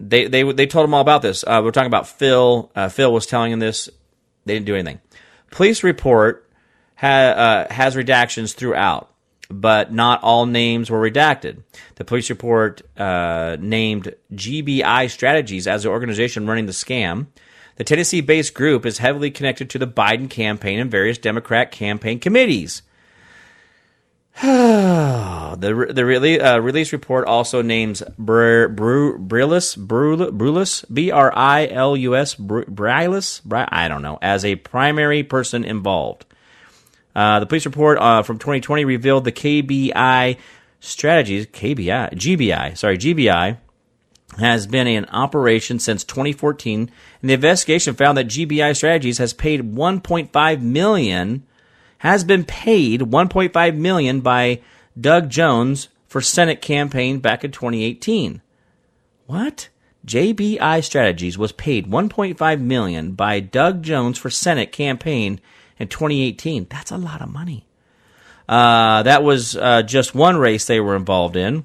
[0.00, 1.44] they they they told him all about this.
[1.44, 2.70] Uh, we're talking about Phil.
[2.74, 3.88] Uh, Phil was telling him this.
[4.44, 5.00] They didn't do anything.
[5.50, 6.50] Police report
[6.96, 9.12] ha, uh, has redactions throughout,
[9.48, 11.62] but not all names were redacted.
[11.94, 17.28] The police report uh, named GBI Strategies as the organization running the scam.
[17.76, 22.20] The Tennessee based group is heavily connected to the Biden campaign and various Democrat campaign
[22.20, 22.82] committees.
[24.42, 31.96] the the uh, release report also names Br- Br- Brilus Brulus B R I L
[31.96, 36.26] U S Brilus I don't know as a primary person involved.
[37.14, 40.36] Uh, the police report uh, from 2020 revealed the KBI
[40.80, 43.58] strategies KBI GBI sorry GBI
[44.38, 49.74] has been in operation since 2014, and the investigation found that GBI Strategies has paid
[49.74, 51.46] 1.5 million
[52.04, 54.60] has been paid 1.5 million by
[55.00, 58.42] Doug Jones for Senate campaign back in 2018.
[59.26, 59.70] What?
[60.06, 65.40] GBI Strategies was paid 1.5 million by Doug Jones for Senate campaign
[65.78, 66.66] in 2018.
[66.68, 67.66] That's a lot of money.
[68.46, 71.64] Uh, that was uh, just one race they were involved in.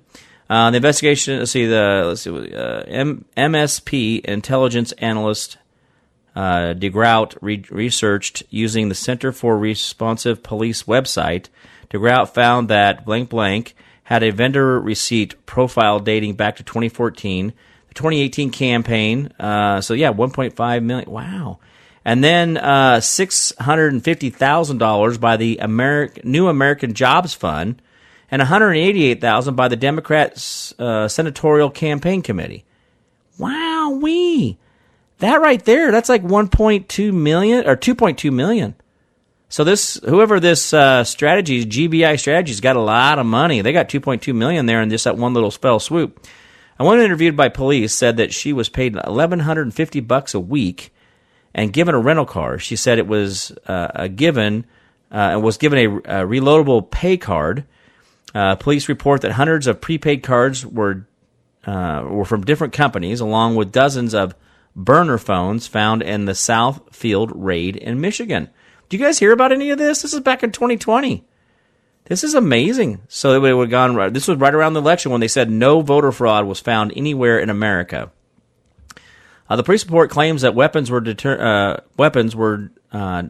[0.49, 1.39] Uh, the investigation.
[1.39, 5.57] Let's see the let's see uh, M- MSP intelligence analyst
[6.35, 6.73] uh,
[7.41, 11.47] re- researched using the Center for Responsive Politics website.
[11.89, 17.53] DeGrout found that blank blank had a vendor receipt profile dating back to 2014
[17.89, 19.33] the 2018 campaign.
[19.39, 21.11] Uh, so yeah, 1.5 million.
[21.11, 21.59] Wow.
[22.05, 25.59] And then uh, $650,000 by the
[26.23, 27.81] New American Jobs Fund
[28.31, 32.63] and 188,000 by the Democrats uh, Senatorial Campaign Committee.
[33.37, 34.57] Wow, we
[35.19, 38.75] that right there, that's like 1.2 million or 2.2 million.
[39.49, 43.61] So this whoever this uh, strategy GBI strategy's got a lot of money.
[43.61, 46.25] They got 2.2 million there in just that one little spell swoop.
[46.77, 50.93] And one interviewed by police said that she was paid 1150 bucks a week
[51.53, 52.59] and given a rental car.
[52.59, 54.65] She said it was uh, a given
[55.11, 57.65] uh, and was given a, a reloadable pay card.
[58.35, 61.07] Uh, police report that hundreds of prepaid cards were
[61.65, 64.35] uh, were from different companies, along with dozens of
[64.75, 68.49] burner phones found in the Southfield raid in Michigan.
[68.87, 70.01] Do you guys hear about any of this?
[70.01, 71.23] This is back in 2020.
[72.05, 73.01] This is amazing.
[73.07, 73.95] So it would have gone.
[73.95, 74.11] right.
[74.11, 77.39] This was right around the election when they said no voter fraud was found anywhere
[77.39, 78.11] in America.
[79.47, 83.23] Uh, the police report claims that weapons were deter- uh, weapons were uh,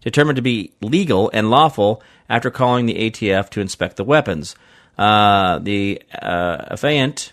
[0.00, 4.56] determined to be legal and lawful after calling the ATF to inspect the weapons.
[4.96, 7.32] Uh, the uh, affiant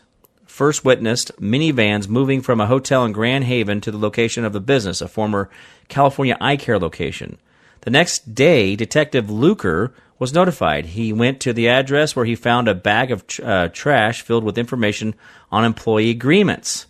[0.55, 4.61] first witnessed minivans moving from a hotel in Grand Haven to the location of the
[4.61, 5.49] business, a former
[5.89, 7.37] California eye care location.
[7.81, 10.85] The next day, Detective Luker was notified.
[10.85, 14.57] He went to the address where he found a bag of uh, trash filled with
[14.57, 15.13] information
[15.51, 16.85] on employee agreements.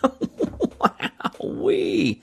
[0.80, 2.22] wow, we.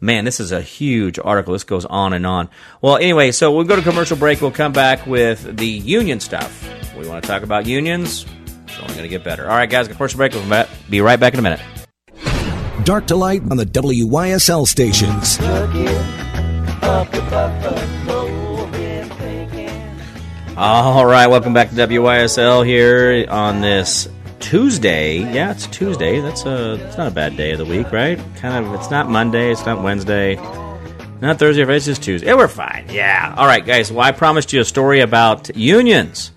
[0.00, 1.52] Man, this is a huge article.
[1.52, 2.48] This goes on and on.
[2.80, 4.40] Well, anyway, so we'll go to commercial break.
[4.40, 6.66] We'll come back with the union stuff.
[6.96, 8.24] We want to talk about unions.
[8.72, 9.42] It's only going to get better.
[9.50, 10.32] All right, guys, commercial break.
[10.32, 11.60] We'll be right back in a minute.
[12.84, 15.38] Dark to light on the WYSL stations.
[20.56, 24.08] All right, welcome back to WYSL here on this
[24.40, 25.18] Tuesday.
[25.18, 26.20] Yeah, it's Tuesday.
[26.20, 28.18] That's a it's not a bad day of the week, right?
[28.36, 28.74] Kind of.
[28.74, 29.52] It's not Monday.
[29.52, 30.36] It's not Wednesday.
[31.20, 31.62] Not Thursday.
[31.62, 32.26] It's just Tuesday.
[32.26, 32.86] Yeah, we're fine.
[32.90, 33.34] Yeah.
[33.36, 33.92] All right, guys.
[33.92, 36.32] Well, I promised you a story about unions.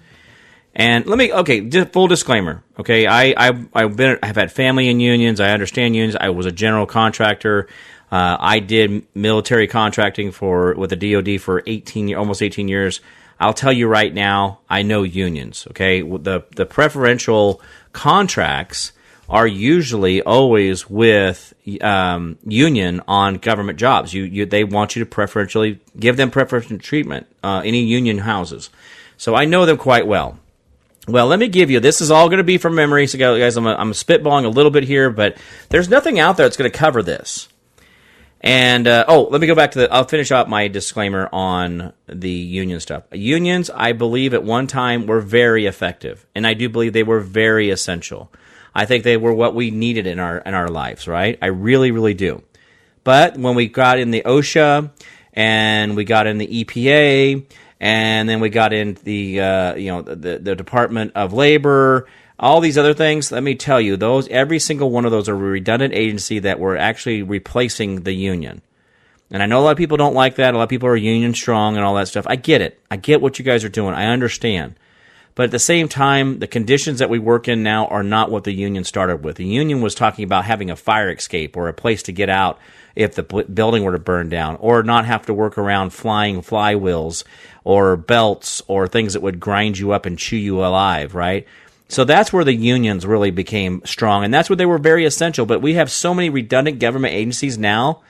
[0.76, 2.62] And let me okay, full disclaimer.
[2.78, 5.40] Okay, I I I've been I've had family in unions.
[5.40, 6.18] I understand unions.
[6.20, 7.70] I was a general contractor.
[8.12, 13.00] Uh, I did military contracting for with the DoD for eighteen almost eighteen years.
[13.40, 15.66] I'll tell you right now, I know unions.
[15.72, 17.62] Okay, the the preferential
[17.94, 18.92] contracts
[19.30, 24.14] are usually always with um, union on government jobs.
[24.14, 27.28] You, you, they want you to preferentially give them preferential treatment.
[27.44, 28.70] Uh, any union houses,
[29.18, 30.38] so I know them quite well.
[31.08, 31.80] Well, let me give you.
[31.80, 33.06] This is all going to be from memory.
[33.06, 35.38] So, guys, I'm, I'm spitballing a little bit here, but
[35.70, 37.48] there's nothing out there that's going to cover this.
[38.42, 39.94] And uh, oh, let me go back to the.
[39.94, 43.04] I'll finish up my disclaimer on the union stuff.
[43.12, 47.22] Unions, I believe, at one time were very effective, and I do believe they were
[47.22, 48.32] very essential.
[48.74, 51.08] I think they were what we needed in our in our lives.
[51.08, 51.40] Right?
[51.42, 52.44] I really, really do.
[53.04, 54.92] But when we got in the OSHA
[55.34, 57.46] and we got in the EPA
[57.86, 62.08] and then we got in the uh, you know the, the Department of Labor
[62.38, 65.34] all these other things, let me tell you, those every single one of those are
[65.36, 68.62] a redundant agency that were actually replacing the union.
[69.32, 70.54] And I know a lot of people don't like that.
[70.54, 72.28] A lot of people are union strong and all that stuff.
[72.28, 72.80] I get it.
[72.92, 73.94] I get what you guys are doing.
[73.94, 74.76] I understand.
[75.34, 78.44] But at the same time, the conditions that we work in now are not what
[78.44, 79.38] the union started with.
[79.38, 82.60] The union was talking about having a fire escape or a place to get out
[82.96, 87.24] if the building were to burn down, or not have to work around flying flywheels
[87.64, 91.46] or belts or things that would grind you up and chew you alive, right?
[91.88, 95.46] So that's where the unions really became strong, and that's where they were very essential.
[95.46, 98.02] But we have so many redundant government agencies now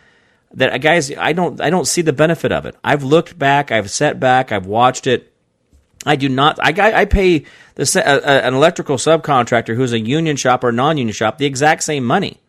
[0.53, 2.75] that uh, guys, I don't, I don't see the benefit of it.
[2.83, 5.31] I've looked back, I've sat back, I've watched it.
[6.05, 6.59] I do not.
[6.61, 11.13] I, I pay the, uh, uh, an electrical subcontractor who's a union shop or non-union
[11.13, 12.39] shop the exact same money.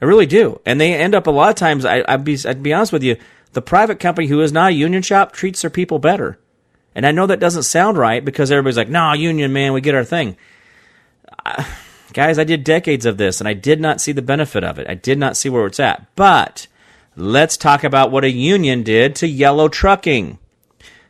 [0.00, 1.84] I really do, and they end up a lot of times.
[1.84, 3.16] I, I'd be, I'd be honest with you.
[3.52, 6.38] The private company who is not a union shop treats their people better.
[6.94, 9.94] And I know that doesn't sound right because everybody's like, nah, union, man, we get
[9.94, 10.36] our thing.
[11.44, 11.64] Uh,
[12.12, 14.88] guys, I did decades of this and I did not see the benefit of it.
[14.88, 16.06] I did not see where it's at.
[16.16, 16.66] But
[17.16, 20.38] let's talk about what a union did to yellow trucking.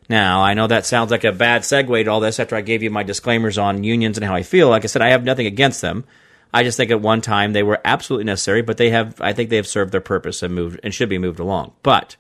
[0.09, 2.83] Now, I know that sounds like a bad segue to all this after I gave
[2.83, 4.69] you my disclaimers on unions and how I feel.
[4.69, 6.05] Like I said, I have nothing against them.
[6.53, 9.51] I just think at one time they were absolutely necessary, but they have, I think
[9.51, 11.75] they have served their purpose and moved and should be moved along.
[11.83, 12.17] But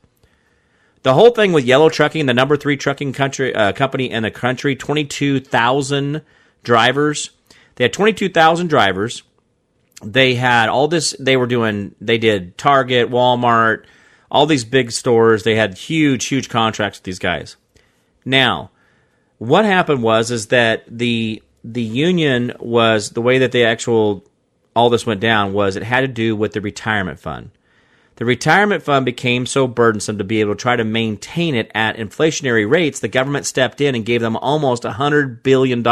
[1.02, 4.30] the whole thing with Yellow Trucking, the number three trucking country uh, company in the
[4.30, 6.22] country, twenty two thousand
[6.62, 7.30] drivers.
[7.76, 9.22] They had twenty two thousand drivers.
[10.02, 11.14] They had all this.
[11.18, 11.94] They were doing.
[12.00, 13.84] They did Target, Walmart,
[14.30, 15.42] all these big stores.
[15.42, 17.56] They had huge, huge contracts with these guys.
[18.24, 18.70] Now,
[19.38, 24.24] what happened was is that the the union was the way that the actual
[24.74, 27.50] all this went down was it had to do with the retirement fund.
[28.16, 31.96] The retirement fund became so burdensome to be able to try to maintain it at
[31.96, 35.82] inflationary rates, the government stepped in and gave them almost $100 billion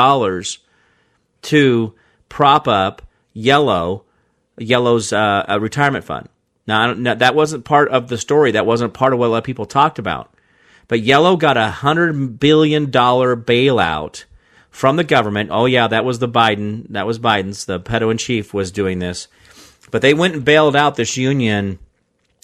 [1.41, 1.95] to
[2.29, 3.03] prop up
[3.33, 4.05] Yellow,
[4.59, 6.29] Yellow's uh, uh, retirement fund.
[6.67, 8.53] Now, now, that wasn't part of the story.
[8.53, 10.35] That wasn't part of what a lot of people talked about.
[10.87, 14.25] But Yellow got a $100 billion bailout
[14.79, 15.51] from the government.
[15.53, 16.87] Oh, yeah, that was the Biden.
[16.91, 17.65] That was Biden's.
[17.65, 19.27] The pedo in chief was doing this.
[19.91, 21.81] But they went and bailed out this union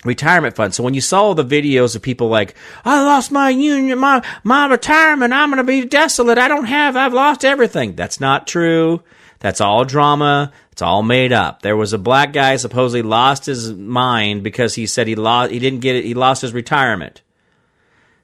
[0.05, 0.75] retirement fund.
[0.75, 4.67] So when you saw the videos of people like, I lost my union, my, my
[4.67, 6.37] retirement, I'm going to be desolate.
[6.37, 7.95] I don't have, I've lost everything.
[7.95, 9.05] That's not true.
[9.39, 10.51] That's all drama.
[10.73, 11.63] It's all made up.
[11.63, 15.61] There was a black guy supposedly lost his mind because he said he lost, he
[15.61, 17.23] didn't get it, he lost his retirement.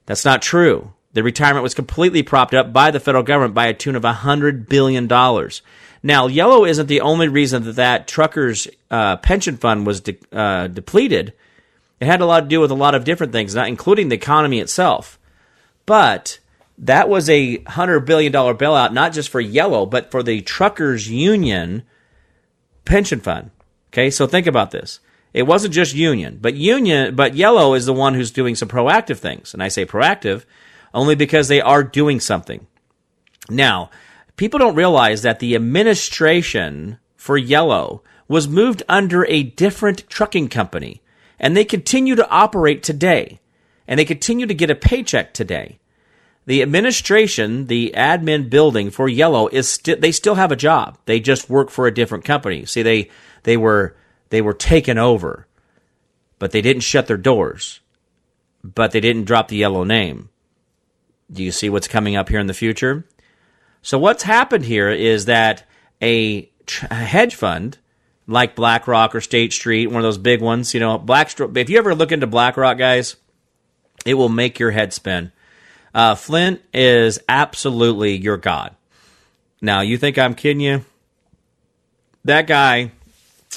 [0.06, 0.94] That's not true.
[1.12, 4.68] The retirement was completely propped up by the federal government by a tune of $100
[4.68, 5.08] billion.
[6.02, 10.68] Now, yellow isn't the only reason that that truckers' uh, pension fund was de- uh,
[10.68, 11.34] depleted.
[11.98, 14.16] It had a lot to do with a lot of different things, not including the
[14.16, 15.18] economy itself.
[15.84, 16.38] But
[16.78, 21.10] that was a hundred billion dollar bailout, not just for Yellow, but for the truckers
[21.10, 21.82] union
[22.84, 23.50] pension fund.
[23.92, 25.00] Okay, so think about this.
[25.34, 29.18] It wasn't just union, but union, but Yellow is the one who's doing some proactive
[29.18, 30.44] things, and I say proactive
[30.92, 32.66] only because they are doing something.
[33.48, 33.90] Now,
[34.36, 41.02] people don't realize that the administration for Yellow was moved under a different trucking company
[41.40, 43.40] and they continue to operate today,
[43.88, 45.78] and they continue to get a paycheck today.
[46.46, 50.98] The administration, the admin building for Yellow is they still have a job.
[51.06, 52.66] They just work for a different company.
[52.66, 53.10] See, they
[53.44, 53.96] they were
[54.30, 55.46] they were taken over,
[56.38, 57.80] but they didn't shut their doors.
[58.62, 60.28] But they didn't drop the Yellow name.
[61.32, 63.06] Do you see what's coming up here in the future?
[63.82, 65.64] So what's happened here is that
[66.02, 66.50] a,
[66.90, 67.78] a hedge fund
[68.26, 70.74] like BlackRock or State Street, one of those big ones.
[70.74, 71.32] You know, Black.
[71.38, 73.16] If you ever look into BlackRock, guys,
[74.06, 75.32] it will make your head spin.
[75.94, 78.76] Uh, Fink is absolutely your god.
[79.60, 80.84] Now, you think I'm kidding you?
[82.24, 82.92] That guy,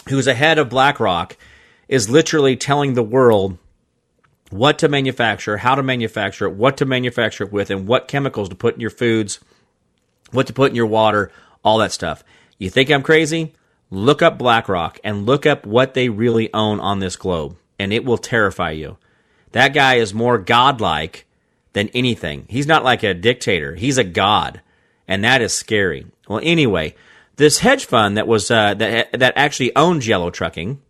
[0.10, 1.38] who's ahead of BlackRock,
[1.88, 3.58] is literally telling the world
[4.58, 8.50] what to manufacture, how to manufacture it, what to manufacture it with, and what chemicals
[8.50, 9.40] to put in your foods,
[10.32, 11.32] what to put in your water,
[11.64, 12.24] all that stuff.
[12.58, 13.54] You think I'm crazy?
[13.94, 18.04] look up BlackRock and look up what they really own on this globe, and it
[18.04, 18.98] will terrify you.
[19.52, 21.26] That guy is more godlike
[21.74, 22.46] than anything.
[22.50, 24.62] He's not like a dictator, he's a god,
[25.08, 26.08] and that is scary.
[26.28, 26.96] Well, anyway,
[27.36, 30.82] this hedge fund that was uh, that that actually owns Yellow Trucking,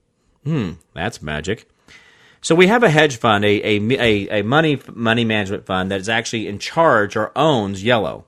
[0.45, 1.68] hmm, that's magic.
[2.44, 6.02] So we have a hedge fund, a, a, a, a money money management fund that
[6.02, 8.26] is actually in charge or owns Yellow.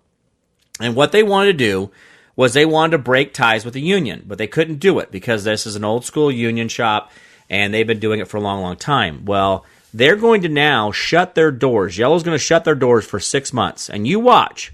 [0.80, 1.92] And what they wanted to do
[2.36, 5.44] was they wanted to break ties with the union, but they couldn't do it because
[5.44, 7.12] this is an old school union shop
[7.50, 9.26] and they've been doing it for a long, long time.
[9.26, 11.98] Well, they're going to now shut their doors.
[11.98, 13.90] Yellow's going to shut their doors for six months.
[13.90, 14.74] And you watch.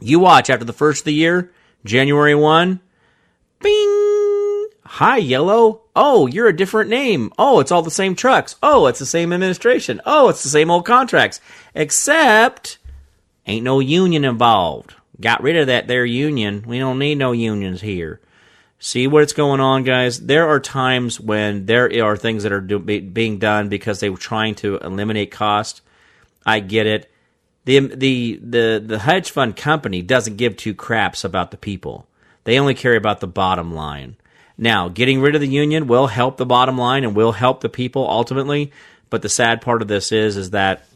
[0.00, 1.52] You watch after the first of the year,
[1.84, 2.80] January 1,
[3.60, 4.15] bing!
[4.86, 5.82] Hi, Yellow.
[5.96, 7.32] Oh, you're a different name.
[7.36, 8.54] Oh, it's all the same trucks.
[8.62, 10.00] Oh, it's the same administration.
[10.06, 11.40] Oh, it's the same old contracts.
[11.74, 12.78] Except,
[13.46, 14.94] ain't no union involved.
[15.20, 16.64] Got rid of that there union.
[16.66, 18.20] We don't need no unions here.
[18.78, 20.20] See what's going on, guys?
[20.20, 24.10] There are times when there are things that are do, be, being done because they
[24.10, 25.80] were trying to eliminate cost.
[26.44, 27.10] I get it.
[27.64, 32.06] The, the, the, the hedge fund company doesn't give two craps about the people.
[32.44, 34.16] They only care about the bottom line.
[34.58, 37.68] Now, getting rid of the union will help the bottom line and will help the
[37.68, 38.72] people ultimately.
[39.10, 40.86] But the sad part of this is, is that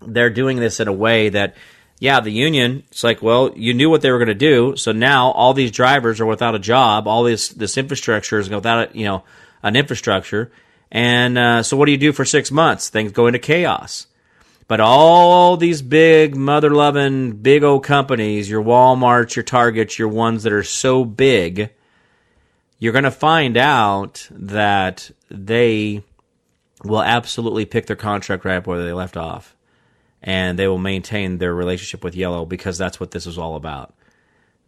[0.00, 1.54] they're doing this in a way that
[2.00, 4.90] yeah, the union, it's like, well, you knew what they were going to do, so
[4.90, 8.98] now all these drivers are without a job, all this this infrastructure is without, a,
[8.98, 9.22] you know,
[9.62, 10.50] an infrastructure,
[10.90, 12.88] and uh, so what do you do for six months?
[12.88, 14.06] Things go into chaos.
[14.66, 20.44] But all these big mother loving, big old companies, your Walmarts, your Targets, your ones
[20.44, 21.70] that are so big,
[22.80, 26.02] you're going to find out that they
[26.82, 29.54] will absolutely pick their contract right up where they left off,
[30.22, 33.94] and they will maintain their relationship with Yellow because that's what this is all about.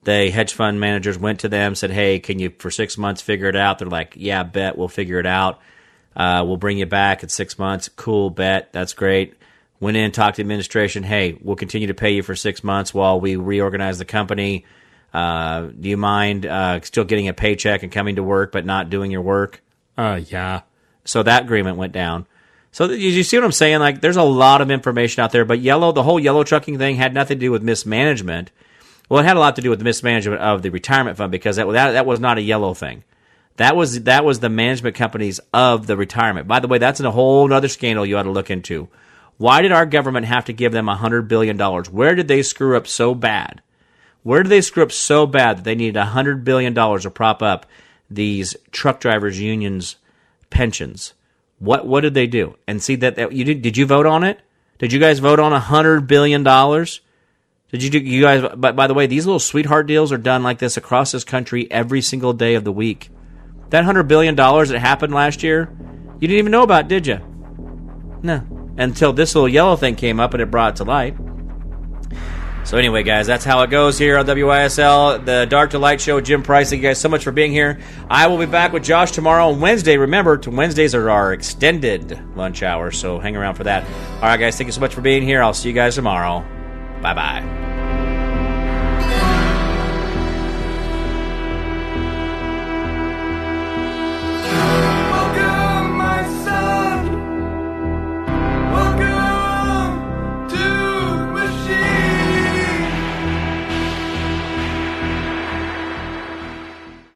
[0.05, 3.49] The hedge fund managers went to them, said, "Hey, can you for six months figure
[3.49, 5.61] it out?" They're like, "Yeah, bet we'll figure it out.
[6.15, 7.89] Uh, we'll bring you back in six months.
[7.89, 9.35] Cool, bet that's great."
[9.81, 11.03] Went in, talked to administration.
[11.03, 14.65] Hey, we'll continue to pay you for six months while we reorganize the company.
[15.13, 18.91] Uh, do you mind uh, still getting a paycheck and coming to work but not
[18.91, 19.63] doing your work?
[19.97, 20.63] Uh, yeah.
[21.05, 22.27] So that agreement went down.
[22.71, 23.81] So you see what I'm saying?
[23.81, 26.97] Like, there's a lot of information out there, but yellow, the whole yellow trucking thing
[26.97, 28.51] had nothing to do with mismanagement.
[29.11, 31.57] Well, it had a lot to do with the mismanagement of the retirement fund because
[31.57, 33.05] that that, that was not a yellow thing.
[33.57, 36.49] That was that was the management companies of the retirement.
[36.49, 38.89] By the way, that's a whole other scandal you ought to look into.
[39.37, 41.59] Why did our government have to give them $100 billion?
[41.59, 43.61] Where did they screw up so bad?
[44.23, 47.67] Where do they screw up so bad that they needed $100 billion to prop up
[48.11, 49.97] these truck drivers' unions'
[50.51, 51.15] pensions?
[51.59, 52.57] What what did they do?
[52.67, 54.41] And see that, that you did, did you vote on it?
[54.79, 56.43] Did you guys vote on $100 billion?
[56.43, 60.59] Did you you guys, by, by the way, these little sweetheart deals are done like
[60.59, 63.11] this across this country every single day of the week.
[63.71, 65.73] That $100 billion that happened last year,
[66.21, 67.21] you didn't even know about, did you?
[68.23, 71.17] No until this little yellow thing came up and it brought it to light.
[72.65, 76.21] So anyway, guys, that's how it goes here on WYSL, the Dark to Light Show.
[76.21, 77.81] Jim Price, thank you guys so much for being here.
[78.09, 79.97] I will be back with Josh tomorrow on Wednesday.
[79.97, 83.85] Remember, to Wednesdays are our extended lunch hour, so hang around for that.
[84.17, 85.43] All right, guys, thank you so much for being here.
[85.43, 86.45] I'll see you guys tomorrow.
[87.03, 87.82] Bye bye.